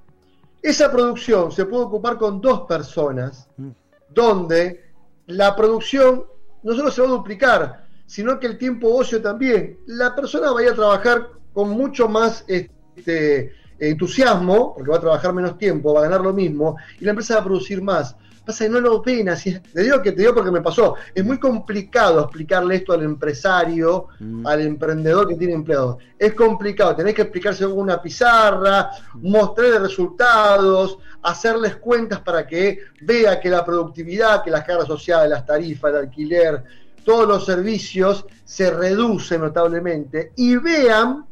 Esa 0.60 0.92
producción 0.92 1.52
se 1.52 1.66
puede 1.66 1.84
ocupar 1.84 2.18
con 2.18 2.42
dos 2.42 2.62
personas, 2.62 3.48
mm. 3.58 3.70
donde 4.10 4.84
la 5.28 5.56
producción 5.56 6.26
no 6.64 6.74
solo 6.74 6.90
se 6.90 7.02
va 7.04 7.10
a 7.10 7.12
duplicar, 7.12 7.86
sino 8.08 8.40
que 8.40 8.48
el 8.48 8.58
tiempo 8.58 8.92
ocio 8.96 9.22
también. 9.22 9.78
La 9.86 10.16
persona 10.16 10.52
va 10.52 10.60
a 10.60 10.64
ir 10.64 10.70
a 10.70 10.76
trabajar 10.76 11.30
con 11.54 11.70
mucho 11.70 12.10
más 12.10 12.44
este, 12.48 13.54
entusiasmo, 13.78 14.74
porque 14.74 14.90
va 14.90 14.98
a 14.98 15.02
trabajar 15.02 15.32
menos 15.32 15.60
tiempo, 15.60 15.94
va 15.94 16.00
a 16.00 16.04
ganar 16.04 16.22
lo 16.22 16.34
mismo, 16.34 16.76
y 17.00 17.06
la 17.06 17.12
empresa 17.12 17.36
va 17.36 17.42
a 17.42 17.46
producir 17.46 17.84
más. 17.84 18.16
Pasa 18.46 18.66
que 18.66 18.70
no 18.70 18.80
lo 18.80 19.02
ven 19.02 19.30
así. 19.30 19.60
Te 19.60 19.84
digo 19.84 20.02
que 20.02 20.12
te 20.12 20.22
digo 20.22 20.34
porque 20.34 20.52
me 20.52 20.62
pasó. 20.62 20.96
Es 21.14 21.24
muy 21.24 21.40
complicado 21.40 22.22
explicarle 22.22 22.76
esto 22.76 22.94
al 22.94 23.04
empresario, 23.04 24.08
mm. 24.20 24.48
al 24.48 24.62
emprendedor 24.62 25.28
que 25.28 25.36
tiene 25.36 25.54
empleados. 25.54 25.98
Es 26.18 26.34
complicado. 26.34 26.96
Tenés 26.96 27.14
que 27.14 27.24
explicarse 27.24 27.66
con 27.66 27.78
una 27.78 28.02
pizarra, 28.02 28.90
mostrarle 29.16 29.80
resultados, 29.80 30.98
hacerles 31.22 31.76
cuentas 31.78 32.22
para 32.22 32.48
que 32.48 32.80
vea 33.02 33.40
que 33.40 33.50
la 33.50 33.64
productividad, 33.64 34.44
que 34.44 34.52
las 34.52 34.64
cargas 34.64 34.88
sociales, 34.88 35.30
las 35.30 35.46
tarifas, 35.46 35.92
el 35.92 35.98
alquiler, 35.98 36.64
todos 37.04 37.28
los 37.28 37.46
servicios 37.46 38.26
se 38.46 38.72
reducen 38.72 39.42
notablemente 39.42 40.32
y 40.36 40.56
vean 40.58 41.26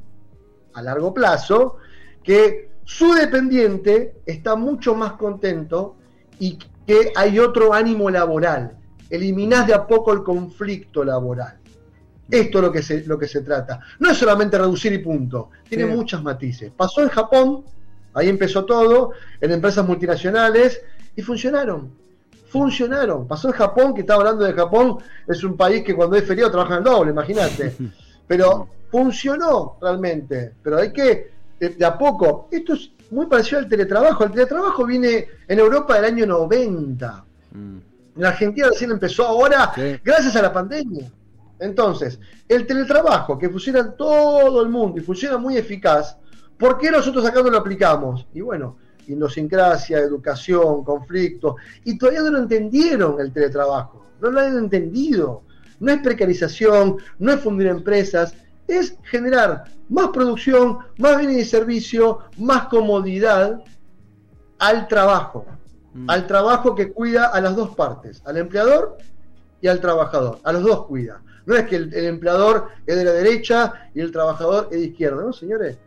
a 0.74 0.82
largo 0.82 1.14
plazo 1.14 1.78
que 2.24 2.70
su 2.84 3.14
dependiente 3.14 4.16
está 4.26 4.56
mucho 4.56 4.96
más 4.96 5.14
contento 5.14 5.98
y 6.40 6.58
que 6.88 7.12
hay 7.15 7.38
otro 7.38 7.74
ánimo 7.74 8.10
laboral. 8.10 8.77
Eliminás 9.10 9.67
de 9.67 9.74
a 9.74 9.86
poco 9.86 10.13
el 10.13 10.24
conflicto 10.24 11.03
laboral. 11.03 11.60
Esto 12.29 12.58
es 12.58 12.63
lo 12.63 12.72
que 12.72 12.82
se, 12.82 13.06
lo 13.06 13.20
que 13.20 13.27
se 13.27 13.41
trata. 13.41 13.79
No 14.00 14.10
es 14.10 14.17
solamente 14.17 14.58
reducir 14.58 14.94
y 14.94 14.98
punto, 15.00 15.51
tiene 15.67 15.86
muchas 15.86 16.24
matices. 16.24 16.72
Pasó 16.75 17.01
en 17.01 17.10
Japón, 17.10 17.63
ahí 18.13 18.29
empezó 18.29 18.65
todo, 18.65 19.12
en 19.39 19.51
empresas 19.51 19.86
multinacionales, 19.86 20.82
y 21.15 21.22
funcionaron. 21.22 21.91
Funcionaron. 22.50 23.27
Pasó 23.27 23.50
en 23.50 23.53
Japón, 23.53 23.94
que 23.94 24.01
estaba 24.01 24.22
hablando 24.22 24.44
de 24.44 24.53
Japón, 24.53 24.98
es 25.27 25.44
un 25.44 25.56
país 25.56 25.84
que 25.84 25.96
cuando 25.96 26.15
es 26.15 26.25
feriado 26.25 26.51
trabaja 26.51 26.77
en 26.77 26.84
doble, 26.84 27.12
imagínate. 27.12 27.75
Pero 28.27 28.67
funcionó 28.89 29.77
realmente. 29.82 30.53
Pero 30.62 30.77
hay 30.77 30.91
que 30.91 31.32
de, 31.60 31.86
a 31.86 31.98
poco. 31.98 32.50
Esto 32.51 32.74
es 32.74 32.91
muy 33.12 33.28
parecido 33.28 33.60
al 33.60 33.70
teletrabajo. 33.70 34.24
El 34.24 34.32
teletrabajo 34.32 34.86
viene 34.86 35.28
en 35.48 35.60
Europa 35.60 35.96
del 35.96 36.06
año 36.06 36.26
90. 36.26 37.26
Mm. 37.52 37.78
En 38.18 38.26
Argentina 38.26 38.68
recién 38.70 38.92
empezó 38.92 39.26
ahora, 39.26 39.72
gracias 40.04 40.36
a 40.36 40.42
la 40.42 40.52
pandemia. 40.52 41.12
Entonces, 41.60 42.20
el 42.48 42.66
teletrabajo 42.66 43.38
que 43.38 43.50
funciona 43.50 43.80
en 43.80 43.96
todo 43.96 44.62
el 44.62 44.70
mundo 44.70 45.00
y 45.00 45.04
funciona 45.04 45.38
muy 45.38 45.58
eficaz, 45.58 46.18
¿por 46.58 46.78
qué 46.78 46.92
nosotros 46.92 47.26
acá 47.26 47.42
no 47.42 47.50
lo 47.50 47.58
aplicamos? 47.58 48.28
Y 48.34 48.42
bueno, 48.42 48.78
idiosincrasia, 49.08 50.00
educación, 50.00 50.84
conflicto, 50.84 51.56
y 51.84 51.98
todavía 51.98 52.22
no 52.22 52.32
lo 52.32 52.40
entendieron 52.40 53.20
el 53.20 53.32
teletrabajo, 53.32 54.06
no 54.22 54.32
lo 54.32 54.40
han 54.40 54.58
entendido. 54.58 55.44
No 55.80 55.92
es 55.92 56.00
precarización, 56.00 56.98
no 57.20 57.32
es 57.32 57.40
fundir 57.40 57.68
empresas, 57.68 58.34
es 58.68 58.98
generar 59.04 59.66
más 59.90 60.10
producción, 60.10 60.80
más 60.98 61.18
bienes 61.18 61.38
y 61.38 61.46
servicio, 61.46 62.20
más 62.38 62.68
comodidad 62.68 63.64
al 64.60 64.88
trabajo, 64.88 65.46
mm. 65.94 66.10
al 66.10 66.28
trabajo 66.28 66.76
que 66.76 66.92
cuida 66.92 67.28
a 67.28 67.40
las 67.42 67.56
dos 67.56 67.76
partes, 67.76 68.22
al 68.26 68.38
empleador 68.38 68.98
y 69.62 69.68
al 69.68 69.80
trabajador, 69.80 70.40
a 70.44 70.52
los 70.52 70.64
dos 70.64 70.86
cuida. 70.88 71.22
No 71.46 71.56
es 71.56 71.66
que 71.68 71.78
el, 71.78 71.94
empleador 71.94 72.68
es 72.86 72.98
de 72.98 73.06
la 73.06 73.14
derecha 73.14 73.90
y 73.94 74.02
el 74.02 74.12
trabajador 74.12 74.68
es 74.72 74.80
de 74.80 74.86
izquierda, 74.88 75.24
¿no, 75.24 75.32
señores? 75.32 75.78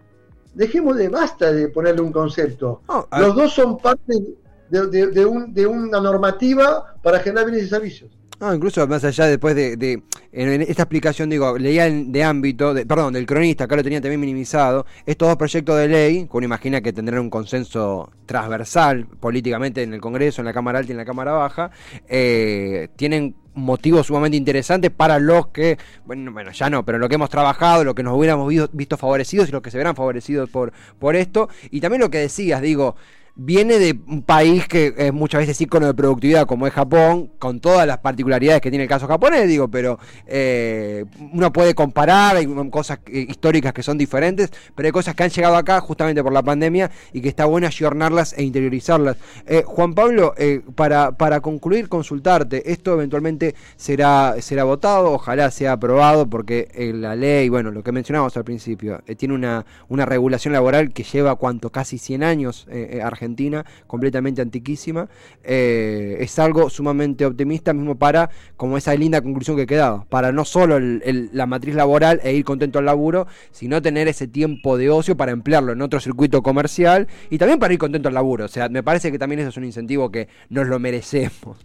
Dejemos 0.54 0.96
de 0.96 1.08
basta 1.08 1.52
de 1.52 1.68
ponerle 1.68 2.00
un 2.00 2.12
concepto. 2.12 2.82
los 3.18 3.36
dos 3.36 3.52
son 3.52 3.78
parte 3.78 4.18
de, 4.70 4.86
de 4.88 5.66
una 5.66 6.00
normativa 6.00 6.96
para 7.02 7.20
generar 7.20 7.46
bienes 7.46 7.66
y 7.66 7.68
servicios. 7.68 8.19
No, 8.40 8.54
incluso 8.54 8.86
más 8.86 9.04
allá 9.04 9.26
después 9.26 9.54
de, 9.54 10.02
en 10.32 10.62
esta 10.62 10.84
explicación, 10.84 11.28
digo, 11.28 11.58
leía 11.58 11.90
de 11.90 12.24
ámbito, 12.24 12.74
perdón, 12.88 13.12
del 13.12 13.26
cronista, 13.26 13.64
acá 13.64 13.76
lo 13.76 13.82
tenía 13.82 14.00
también 14.00 14.18
minimizado, 14.18 14.86
estos 15.04 15.28
dos 15.28 15.36
proyectos 15.36 15.76
de 15.76 15.88
ley, 15.88 16.22
que 16.24 16.36
uno 16.38 16.46
imagina 16.46 16.80
que 16.80 16.90
tendrán 16.94 17.20
un 17.20 17.28
consenso 17.28 18.10
transversal 18.24 19.06
políticamente 19.06 19.82
en 19.82 19.92
el 19.92 20.00
Congreso, 20.00 20.40
en 20.40 20.46
la 20.46 20.54
Cámara 20.54 20.78
Alta 20.78 20.90
y 20.90 20.92
en 20.92 20.96
la 20.96 21.04
Cámara 21.04 21.32
Baja, 21.32 21.70
eh, 22.08 22.88
tienen 22.96 23.34
motivos 23.52 24.06
sumamente 24.06 24.38
interesantes 24.38 24.90
para 24.90 25.18
los 25.18 25.48
que, 25.48 25.76
bueno, 26.06 26.32
bueno, 26.32 26.50
ya 26.50 26.70
no, 26.70 26.82
pero 26.82 26.96
lo 26.96 27.10
que 27.10 27.16
hemos 27.16 27.28
trabajado, 27.28 27.84
lo 27.84 27.94
que 27.94 28.02
nos 28.02 28.16
hubiéramos 28.16 28.50
visto, 28.72 28.96
favorecidos 28.96 29.50
y 29.50 29.52
los 29.52 29.60
que 29.60 29.70
se 29.70 29.76
verán 29.76 29.94
favorecidos 29.94 30.48
por, 30.48 30.72
por 30.98 31.14
esto, 31.14 31.50
y 31.70 31.82
también 31.82 32.00
lo 32.00 32.08
que 32.08 32.18
decías, 32.18 32.62
digo, 32.62 32.96
viene 33.34 33.78
de 33.78 33.98
un 34.06 34.22
país 34.22 34.66
que 34.68 34.94
es 34.96 35.12
muchas 35.12 35.40
veces 35.40 35.60
ícono 35.60 35.86
de 35.86 35.94
productividad 35.94 36.46
como 36.46 36.66
es 36.66 36.72
Japón, 36.72 37.30
con 37.38 37.60
todas 37.60 37.86
las 37.86 37.98
particularidades 37.98 38.60
que 38.60 38.70
tiene 38.70 38.84
el 38.84 38.88
caso 38.88 39.06
japonés, 39.06 39.48
digo, 39.48 39.68
pero 39.68 39.98
eh, 40.26 41.04
uno 41.32 41.52
puede 41.52 41.74
comparar, 41.74 42.36
hay 42.36 42.46
cosas 42.70 43.00
históricas 43.06 43.72
que 43.72 43.82
son 43.82 43.98
diferentes, 43.98 44.50
pero 44.74 44.86
hay 44.86 44.92
cosas 44.92 45.14
que 45.14 45.22
han 45.22 45.30
llegado 45.30 45.56
acá 45.56 45.80
justamente 45.80 46.22
por 46.22 46.32
la 46.32 46.42
pandemia 46.42 46.90
y 47.12 47.20
que 47.20 47.28
está 47.28 47.44
bueno 47.46 47.66
ayornarlas 47.66 48.34
e 48.36 48.42
interiorizarlas. 48.42 49.16
Eh, 49.46 49.62
Juan 49.66 49.94
Pablo, 49.94 50.34
eh, 50.36 50.62
para, 50.74 51.12
para 51.12 51.40
concluir, 51.40 51.88
consultarte, 51.88 52.70
esto 52.72 52.94
eventualmente 52.94 53.54
será, 53.76 54.36
será 54.40 54.64
votado, 54.64 55.12
ojalá 55.12 55.50
sea 55.50 55.72
aprobado, 55.72 56.28
porque 56.28 56.68
la 56.94 57.16
ley, 57.16 57.48
bueno, 57.48 57.70
lo 57.70 57.82
que 57.82 57.92
mencionábamos 57.92 58.36
al 58.36 58.44
principio, 58.44 59.02
tiene 59.16 59.34
una, 59.34 59.64
una 59.88 60.04
regulación 60.04 60.52
laboral 60.52 60.92
que 60.92 61.04
lleva 61.04 61.36
cuánto, 61.36 61.70
casi 61.70 61.98
100 61.98 62.22
años 62.22 62.66
Argentina, 63.02 63.19
completamente 63.86 64.42
antiquísima, 64.42 65.08
es 65.42 66.38
algo 66.38 66.70
sumamente 66.70 67.26
optimista 67.26 67.72
mismo 67.72 67.96
para, 67.96 68.30
como 68.56 68.76
esa 68.76 68.94
linda 68.94 69.20
conclusión 69.20 69.56
que 69.56 69.66
quedaba, 69.66 70.04
para 70.08 70.32
no 70.32 70.44
solo 70.44 70.78
la 70.80 71.46
matriz 71.46 71.74
laboral 71.74 72.20
e 72.22 72.32
ir 72.32 72.44
contento 72.44 72.78
al 72.78 72.86
laburo, 72.86 73.26
sino 73.50 73.82
tener 73.82 74.08
ese 74.08 74.26
tiempo 74.26 74.76
de 74.76 74.90
ocio 74.90 75.16
para 75.16 75.32
emplearlo 75.32 75.72
en 75.72 75.82
otro 75.82 76.00
circuito 76.00 76.42
comercial 76.42 77.08
y 77.30 77.38
también 77.38 77.58
para 77.58 77.72
ir 77.72 77.78
contento 77.78 78.08
al 78.08 78.14
laburo. 78.14 78.44
O 78.44 78.48
sea, 78.48 78.68
me 78.68 78.82
parece 78.82 79.10
que 79.12 79.18
también 79.18 79.40
eso 79.40 79.50
es 79.50 79.56
un 79.56 79.64
incentivo 79.64 80.10
que 80.10 80.28
nos 80.48 80.66
lo 80.66 80.78
merecemos. 80.78 81.58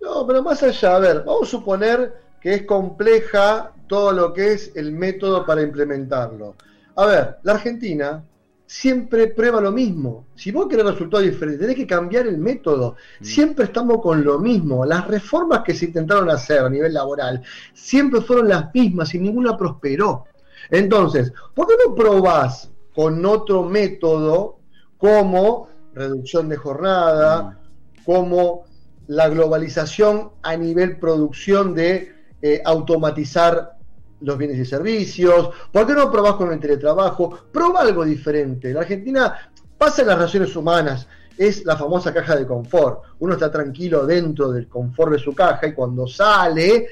No, 0.00 0.26
pero 0.26 0.42
más 0.42 0.62
allá, 0.62 0.96
a 0.96 0.98
ver, 0.98 1.22
vamos 1.24 1.48
a 1.48 1.50
suponer 1.50 2.14
que 2.40 2.54
es 2.54 2.62
compleja 2.64 3.72
todo 3.86 4.12
lo 4.12 4.34
que 4.34 4.52
es 4.52 4.72
el 4.74 4.92
método 4.92 5.46
para 5.46 5.62
implementarlo. 5.62 6.54
A 6.96 7.06
ver, 7.06 7.36
la 7.42 7.54
Argentina 7.54 8.22
siempre 8.66 9.28
prueba 9.28 9.60
lo 9.60 9.72
mismo. 9.72 10.26
Si 10.34 10.50
vos 10.50 10.66
querés 10.68 10.86
resultados 10.86 11.24
diferentes, 11.24 11.60
tenés 11.60 11.76
que 11.76 11.86
cambiar 11.86 12.26
el 12.26 12.38
método. 12.38 12.96
Mm. 13.20 13.24
Siempre 13.24 13.64
estamos 13.66 14.00
con 14.00 14.24
lo 14.24 14.38
mismo. 14.38 14.84
Las 14.84 15.06
reformas 15.06 15.62
que 15.64 15.74
se 15.74 15.86
intentaron 15.86 16.30
hacer 16.30 16.60
a 16.60 16.70
nivel 16.70 16.94
laboral 16.94 17.42
siempre 17.72 18.20
fueron 18.20 18.48
las 18.48 18.72
mismas 18.74 19.14
y 19.14 19.18
ninguna 19.18 19.56
prosperó. 19.56 20.24
Entonces, 20.70 21.32
¿por 21.54 21.68
qué 21.68 21.74
no 21.86 21.94
probás 21.94 22.70
con 22.94 23.24
otro 23.26 23.64
método 23.64 24.58
como 24.96 25.68
reducción 25.94 26.48
de 26.48 26.56
jornada, 26.56 27.42
mm. 27.42 28.04
como 28.04 28.64
la 29.06 29.28
globalización 29.28 30.30
a 30.42 30.56
nivel 30.56 30.98
producción 30.98 31.74
de 31.74 32.12
eh, 32.40 32.62
automatizar 32.64 33.73
los 34.20 34.38
bienes 34.38 34.58
y 34.58 34.64
servicios? 34.64 35.50
¿Por 35.72 35.86
qué 35.86 35.92
no 35.94 36.10
probás 36.10 36.34
con 36.34 36.52
el 36.52 36.60
teletrabajo? 36.60 37.46
Proba 37.52 37.82
algo 37.82 38.04
diferente. 38.04 38.72
La 38.72 38.80
Argentina 38.80 39.50
pasa 39.76 40.02
en 40.02 40.08
las 40.08 40.16
relaciones 40.16 40.54
humanas, 40.56 41.06
es 41.36 41.64
la 41.64 41.76
famosa 41.76 42.12
caja 42.12 42.36
de 42.36 42.46
confort. 42.46 43.02
Uno 43.18 43.34
está 43.34 43.50
tranquilo 43.50 44.06
dentro 44.06 44.50
del 44.50 44.68
confort 44.68 45.12
de 45.12 45.18
su 45.18 45.34
caja 45.34 45.66
y 45.66 45.72
cuando 45.72 46.06
sale, 46.06 46.88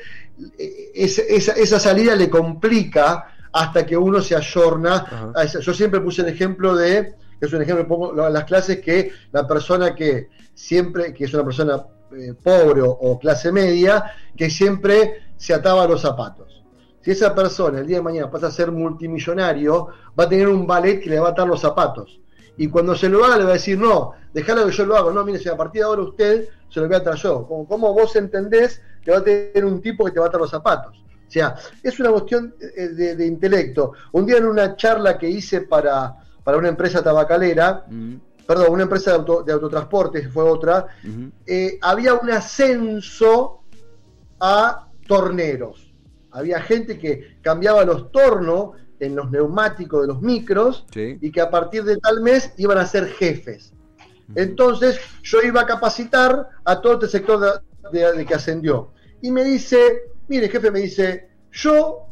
eh, 0.58 0.90
esa, 0.94 1.78
salida 1.78 2.14
le 2.14 2.28
complica 2.28 3.26
hasta 3.52 3.86
que 3.86 3.96
uno 3.96 4.20
se 4.20 4.34
ayorna. 4.34 5.32
Yo 5.60 5.74
siempre 5.74 6.00
puse 6.00 6.22
el 6.22 6.28
ejemplo 6.28 6.74
de, 6.74 7.14
que 7.38 7.46
es 7.46 7.52
un 7.52 7.62
ejemplo 7.62 7.86
pongo 7.86 8.26
en 8.26 8.32
las 8.32 8.44
clases, 8.44 8.80
que 8.80 9.12
la 9.30 9.46
persona 9.46 9.94
que 9.94 10.28
siempre, 10.54 11.14
que 11.14 11.24
es 11.24 11.34
una 11.34 11.44
persona 11.44 11.84
eh, 12.16 12.34
pobre 12.42 12.82
o 12.82 13.18
clase 13.18 13.52
media, 13.52 14.12
que 14.36 14.50
siempre 14.50 15.22
se 15.36 15.54
ataba 15.54 15.86
los 15.86 16.00
zapatos 16.00 16.61
si 17.02 17.10
esa 17.10 17.34
persona 17.34 17.80
el 17.80 17.86
día 17.86 17.98
de 17.98 18.02
mañana 18.02 18.30
pasa 18.30 18.46
a 18.46 18.50
ser 18.50 18.70
multimillonario, 18.70 19.88
va 20.18 20.24
a 20.24 20.28
tener 20.28 20.48
un 20.48 20.66
ballet 20.66 21.00
que 21.00 21.10
le 21.10 21.18
va 21.18 21.28
a 21.28 21.30
atar 21.32 21.48
los 21.48 21.60
zapatos. 21.60 22.20
Y 22.56 22.68
cuando 22.68 22.94
se 22.94 23.08
lo 23.08 23.24
haga, 23.24 23.38
le 23.38 23.44
va 23.44 23.50
a 23.50 23.54
decir, 23.54 23.78
no, 23.78 24.12
déjalo 24.32 24.66
que 24.66 24.72
yo 24.72 24.86
lo 24.86 24.96
hago. 24.96 25.10
No, 25.10 25.24
mire, 25.24 25.38
si 25.38 25.48
a 25.48 25.56
partir 25.56 25.80
de 25.80 25.86
ahora 25.86 26.02
usted 26.02 26.48
se 26.68 26.80
lo 26.80 26.86
voy 26.86 26.94
a 26.94 26.98
atar 26.98 27.16
yo. 27.16 27.46
Como, 27.46 27.66
como 27.66 27.92
vos 27.92 28.14
entendés 28.14 28.80
que 29.02 29.10
va 29.10 29.18
a 29.18 29.24
tener 29.24 29.64
un 29.64 29.80
tipo 29.80 30.04
que 30.04 30.12
te 30.12 30.20
va 30.20 30.26
a 30.26 30.28
atar 30.28 30.40
los 30.40 30.50
zapatos. 30.50 30.96
O 31.26 31.30
sea, 31.30 31.56
es 31.82 31.98
una 31.98 32.10
cuestión 32.10 32.54
eh, 32.60 32.88
de, 32.88 33.26
intelecto. 33.26 33.92
Un 34.12 34.26
día 34.26 34.36
en 34.36 34.44
una 34.44 34.76
charla 34.76 35.18
que 35.18 35.28
hice 35.28 35.62
para, 35.62 36.14
para 36.44 36.58
una 36.58 36.68
empresa 36.68 37.02
tabacalera, 37.02 37.84
mm. 37.88 38.14
perdón, 38.46 38.66
una 38.70 38.82
empresa 38.84 39.12
de, 39.12 39.16
auto, 39.16 39.42
de 39.42 39.52
autotransporte, 39.52 40.28
fue 40.28 40.44
otra, 40.44 40.86
eh, 41.46 41.78
había 41.80 42.14
un 42.14 42.30
ascenso 42.30 43.62
a 44.38 44.88
torneros 45.08 45.91
había 46.32 46.60
gente 46.60 46.98
que 46.98 47.36
cambiaba 47.42 47.84
los 47.84 48.10
tornos 48.10 48.70
en 48.98 49.16
los 49.16 49.30
neumáticos 49.30 50.02
de 50.02 50.08
los 50.08 50.22
micros 50.22 50.86
y 50.94 51.30
que 51.30 51.40
a 51.40 51.50
partir 51.50 51.84
de 51.84 51.96
tal 51.98 52.20
mes 52.20 52.52
iban 52.56 52.78
a 52.78 52.86
ser 52.86 53.08
jefes. 53.08 53.72
Entonces 54.34 54.98
yo 55.22 55.42
iba 55.42 55.62
a 55.62 55.66
capacitar 55.66 56.48
a 56.64 56.80
todo 56.80 56.94
este 56.94 57.08
sector 57.08 57.62
de, 57.92 58.24
que 58.24 58.34
ascendió. 58.34 58.92
Y 59.20 59.30
me 59.30 59.44
dice, 59.44 60.04
mire 60.28 60.48
jefe, 60.48 60.70
me 60.70 60.80
dice, 60.80 61.28
yo 61.50 62.06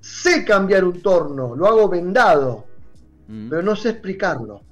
sé 0.00 0.44
cambiar 0.44 0.84
un 0.84 1.00
torno, 1.00 1.54
lo 1.54 1.66
hago 1.66 1.88
vendado, 1.88 2.64
mm. 3.28 3.50
pero 3.50 3.62
no 3.62 3.76
sé 3.76 3.90
explicarlo. 3.90 4.62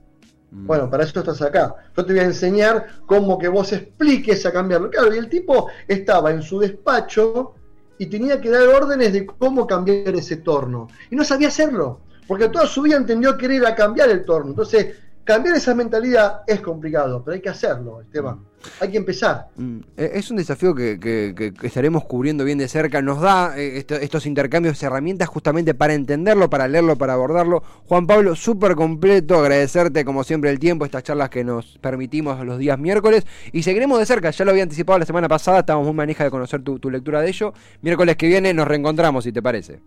Mm. 0.51 0.67
Bueno, 0.67 0.91
para 0.91 1.05
eso 1.05 1.21
estás 1.21 1.41
acá. 1.43 1.75
Yo 1.97 2.05
te 2.05 2.13
voy 2.13 2.21
a 2.21 2.25
enseñar 2.25 2.87
cómo 3.07 3.39
que 3.39 3.49
vos 3.49 3.73
expliques 3.73 4.45
a 4.45 4.53
cambiarlo. 4.53 4.91
Claro, 4.91 5.15
y 5.15 5.19
el 5.19 5.29
tipo 5.29 5.69
estaba 5.87 6.31
en 6.31 6.43
su 6.43 6.59
despacho 6.59 7.55
y 7.99 8.07
tenía 8.07 8.41
que 8.41 8.51
dar 8.51 8.67
órdenes 8.69 9.13
de 9.13 9.27
cómo 9.27 9.67
cambiar 9.67 10.15
ese 10.15 10.39
torno. 10.39 10.89
Y 11.11 11.17
no 11.17 11.25
sabía 11.25 11.49
hacerlo, 11.49 12.01
porque 12.27 12.49
toda 12.49 12.67
su 12.67 12.83
vida 12.83 12.97
entendió 12.97 13.37
que 13.37 13.55
era 13.55 13.75
cambiar 13.75 14.11
el 14.11 14.25
torno. 14.25 14.51
Entonces, 14.51 14.97
cambiar 15.25 15.57
esa 15.57 15.75
mentalidad 15.75 16.43
es 16.47 16.61
complicado, 16.61 17.23
pero 17.25 17.35
hay 17.35 17.41
que 17.41 17.51
hacerlo, 17.51 18.01
Esteban. 18.01 18.52
Hay 18.81 18.91
que 18.91 18.97
empezar. 18.97 19.49
Mm. 19.57 19.79
Eh, 19.97 20.11
es 20.15 20.31
un 20.31 20.37
desafío 20.37 20.75
que, 20.75 21.53
estaremos 21.63 22.05
cubriendo 22.05 22.45
bien 22.45 22.59
de 22.59 22.69
cerca. 22.69 23.03
Nos 23.03 23.21
da 23.21 23.59
eh, 23.59 23.85
estos 24.01 24.27
intercambios 24.27 24.83
herramientas 24.83 25.29
justamente 25.29 25.75
para 25.75 25.95
entenderlo, 25.95 26.51
para 26.51 26.69
leerlo, 26.69 26.97
para 26.97 27.15
abordarlo. 27.15 27.63
Juan 27.87 28.07
Pablo, 28.07 28.35
súper 28.35 28.75
completo. 28.75 29.39
Agradecerte 29.39 30.05
como 30.05 30.25
siempre 30.25 30.51
el 30.51 30.59
tiempo, 30.59 30.85
estas 30.85 31.03
charlas 31.03 31.31
que 31.31 31.45
nos 31.45 31.79
permitimos 31.79 32.45
los 32.45 32.59
días 32.59 32.79
miércoles. 32.79 33.27
Y 33.53 33.63
seguiremos 33.63 33.99
de 33.99 34.07
cerca. 34.07 34.31
Ya 34.31 34.45
lo 34.45 34.51
había 34.51 34.63
anticipado 34.63 34.99
la 34.99 35.07
semana 35.07 35.29
pasada. 35.29 35.61
Estamos 35.61 35.87
muy 35.87 35.95
manija 35.95 36.25
de 36.25 36.31
conocer 36.31 36.63
tu, 36.63 36.79
tu 36.79 36.91
lectura 36.91 37.21
de 37.21 37.29
ello. 37.29 37.53
Miércoles 37.81 38.17
que 38.17 38.27
viene 38.27 38.53
nos 38.55 38.67
reencontramos, 38.69 39.25
si 39.25 39.33
te 39.33 39.43
parece. 39.43 39.81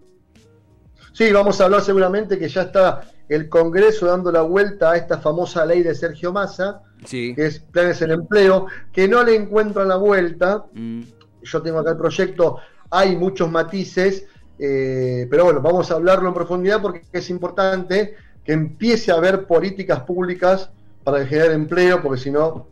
Sí, 1.16 1.32
vamos 1.32 1.62
a 1.62 1.64
hablar 1.64 1.82
seguramente 1.82 2.38
que 2.38 2.50
ya 2.50 2.64
está 2.64 3.10
el 3.30 3.48
Congreso 3.48 4.06
dando 4.06 4.34
la 4.34 4.42
vuelta 4.42 4.92
a 4.92 4.98
esta 4.98 5.18
famosa 5.18 5.66
ley 5.66 5.82
de 5.82 5.96
Sergio 5.96 6.34
Massa, 6.34 6.82
que 7.10 7.34
es 7.38 7.60
planes 7.60 8.02
en 8.02 8.12
empleo, 8.12 8.66
que 8.92 9.08
no 9.08 9.24
le 9.24 9.34
encuentran 9.34 9.88
la 9.88 9.96
vuelta. 9.96 10.66
Mm. 10.74 11.04
Yo 11.42 11.62
tengo 11.62 11.80
acá 11.80 11.92
el 11.92 11.98
proyecto, 11.98 12.58
hay 12.90 13.16
muchos 13.16 13.50
matices, 13.50 14.26
eh, 14.60 15.26
pero 15.32 15.46
bueno, 15.46 15.62
vamos 15.62 15.90
a 15.90 15.94
hablarlo 15.94 16.28
en 16.28 16.34
profundidad 16.34 16.82
porque 16.82 17.04
es 17.14 17.30
importante 17.30 18.16
que 18.44 18.52
empiece 18.52 19.14
a 19.14 19.16
haber 19.16 19.48
políticas 19.48 20.02
públicas 20.02 20.70
para 21.06 21.26
generar 21.26 21.52
empleo, 21.52 22.02
porque 22.02 22.20
si 22.20 22.30
no, 22.30 22.68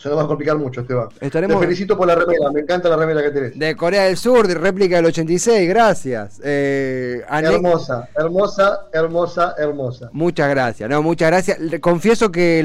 se 0.00 0.08
nos 0.08 0.16
va 0.16 0.22
a 0.22 0.26
complicar 0.26 0.56
mucho, 0.56 0.80
Esteban. 0.80 1.08
Estaremos... 1.20 1.60
Te 1.60 1.66
felicito 1.66 1.94
por 1.94 2.06
la 2.06 2.14
remera, 2.14 2.50
me 2.50 2.60
encanta 2.60 2.88
la 2.88 2.96
remera 2.96 3.22
que 3.22 3.30
tenés. 3.30 3.58
De 3.58 3.76
Corea 3.76 4.04
del 4.04 4.16
Sur, 4.16 4.48
de 4.48 4.54
réplica 4.54 4.96
del 4.96 5.04
86, 5.04 5.68
gracias. 5.68 6.40
Eh, 6.42 7.22
hermosa, 7.30 8.08
hermosa, 8.16 8.86
hermosa, 8.92 9.54
hermosa. 9.58 10.08
Muchas 10.12 10.48
gracias, 10.48 10.88
no, 10.88 11.02
muchas 11.02 11.28
gracias. 11.28 11.58
Confieso 11.82 12.32
que 12.32 12.62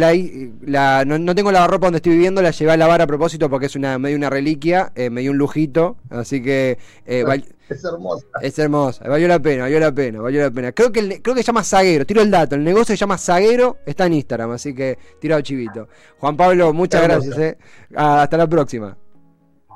la, 0.62 1.04
no, 1.04 1.36
tengo 1.36 1.52
la 1.52 1.68
ropa 1.68 1.88
donde 1.88 1.98
estoy 1.98 2.14
viviendo, 2.14 2.42
la 2.42 2.52
llevé 2.52 2.72
a 2.72 2.78
lavar 2.78 3.02
a 3.02 3.08
propósito 3.08 3.50
porque 3.50 3.66
es 3.66 3.76
una 3.76 4.00
medio 4.00 4.16
una 4.16 4.30
reliquia, 4.30 4.94
eh, 4.96 5.10
medio 5.10 5.32
un 5.32 5.38
lujito, 5.38 5.98
así 6.10 6.42
que... 6.42 6.78
Eh, 7.06 7.26
es 7.70 7.84
hermosa. 7.84 8.26
Es 8.42 8.60
hermosa, 8.60 9.08
valió 9.08 9.28
la 9.28 9.40
pena, 9.40 9.64
valió 9.64 9.80
la 9.80 9.92
pena, 9.92 10.22
valió 10.22 10.42
la 10.42 10.52
pena. 10.52 10.72
Creo 10.72 10.92
que 10.92 11.22
creo 11.22 11.36
que 11.36 11.42
se 11.42 11.48
llama 11.48 11.64
Zaguero, 11.64 12.06
tiro 12.06 12.22
el 12.22 12.32
dato, 12.32 12.56
el 12.56 12.64
negocio 12.64 12.96
se 12.96 12.98
llama 12.98 13.18
Zaguero, 13.18 13.78
está 13.86 14.06
en 14.06 14.14
Instagram, 14.14 14.52
así 14.52 14.74
que 14.74 14.98
tirado 15.20 15.42
chivito. 15.42 15.88
Juan 16.20 16.38
Pablo, 16.38 16.74
muchas 16.74 17.04
gracias, 17.04 17.38
eh. 17.38 17.58
hasta 17.96 18.38
la 18.38 18.48
próxima. 18.48 18.98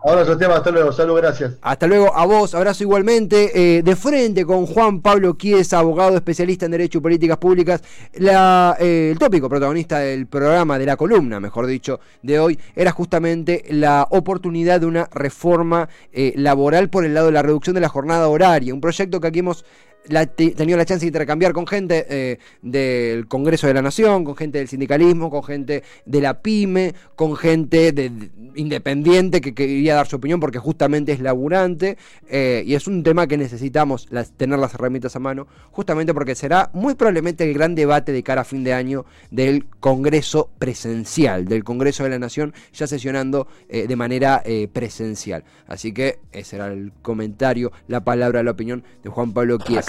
Ahora 0.02 0.38
tema, 0.38 0.56
hasta 0.56 0.72
luego, 0.72 0.94
salud, 0.94 1.18
gracias. 1.18 1.58
Hasta 1.62 1.86
luego, 1.86 2.16
a 2.16 2.26
vos, 2.26 2.56
abrazo 2.56 2.84
igualmente. 2.84 3.78
Eh, 3.78 3.84
de 3.84 3.96
frente 3.98 4.46
con 4.46 4.66
Juan 4.66 5.02
Pablo 5.02 5.36
Chiesa, 5.38 5.80
abogado 5.80 6.16
especialista 6.16 6.66
en 6.66 6.72
Derecho 6.72 7.00
y 7.00 7.02
Políticas 7.02 7.38
Públicas. 7.38 7.84
Eh, 8.14 9.10
el 9.12 9.20
tópico 9.20 9.50
protagonista 9.50 10.00
del 10.00 10.26
programa, 10.28 10.80
de 10.80 10.86
la 10.86 10.96
columna, 10.96 11.42
mejor 11.42 11.66
dicho, 11.66 12.00
de 12.22 12.40
hoy, 12.40 12.58
era 12.78 12.92
justamente 12.92 13.66
la 13.72 14.08
oportunidad 14.10 14.80
de 14.80 14.86
una 14.86 15.10
reforma 15.12 15.90
eh, 16.14 16.32
laboral 16.38 16.90
por 16.90 17.04
el 17.04 17.14
lado 17.14 17.26
de 17.26 17.34
la 17.34 17.42
reducción 17.42 17.74
de 17.74 17.82
la 17.82 17.90
jornada 17.90 18.30
horaria. 18.30 18.74
Un 18.74 18.82
proyecto 18.82 19.20
que 19.20 19.28
aquí 19.28 19.40
hemos 19.40 19.66
la, 20.08 20.26
tenido 20.26 20.78
la 20.78 20.86
chance 20.86 21.02
de 21.02 21.08
intercambiar 21.08 21.54
con 21.54 21.68
gente 21.68 22.06
eh, 22.10 22.40
del 22.62 23.28
Congreso 23.28 23.68
de 23.68 23.74
la 23.74 23.82
Nación, 23.82 24.24
con 24.24 24.36
gente 24.36 24.58
del 24.58 24.68
sindicalismo, 24.68 25.30
con 25.30 25.44
gente 25.44 25.84
de 26.06 26.22
la 26.22 26.42
PYME, 26.42 26.94
con 27.16 27.36
gente 27.36 27.92
de, 27.92 28.12
independiente 28.56 29.42
que 29.42 29.54
quería 29.54 29.96
dar 29.96 30.08
su 30.08 30.16
opinión 30.16 30.40
porque 30.40 30.60
justamente 30.60 31.12
es 31.12 31.20
laburante 31.20 31.98
eh, 32.28 32.64
y 32.66 32.76
es 32.76 32.88
un 32.88 33.04
tema 33.04 33.28
que 33.28 33.38
necesitamos 33.38 34.08
tener 34.38 34.60
las 34.60 34.74
herramientas 34.74 35.16
a 35.16 35.20
mano, 35.20 35.48
justamente 35.72 36.14
porque 36.14 36.36
será 36.36 36.70
muy 36.74 36.96
probablemente 36.96 37.44
el 37.44 37.54
gran 37.54 37.76
debate 37.76 38.12
de 38.12 38.24
cara 38.24 38.42
a 38.42 38.46
fin 38.46 38.64
de 38.64 38.74
año 38.74 39.06
del 39.32 39.66
Congreso 39.80 40.50
presencial, 40.58 41.46
del 41.46 41.64
Congreso 41.64 42.04
de 42.04 42.10
la 42.10 42.20
Nación 42.20 42.54
ya 42.74 42.88
sesionando 42.88 43.48
eh, 43.70 43.88
de 43.88 43.96
manera 43.96 44.44
presencial. 44.74 45.44
Así 45.68 45.94
que 45.94 46.20
ese 46.32 46.56
era 46.56 46.68
el 46.68 46.92
comentario, 47.02 47.72
la 47.88 48.04
palabra, 48.04 48.44
la 48.44 48.52
opinión 48.52 48.84
de 49.04 49.10
Juan 49.10 49.34
Pablo 49.34 49.58
Chiesa. 49.58 49.88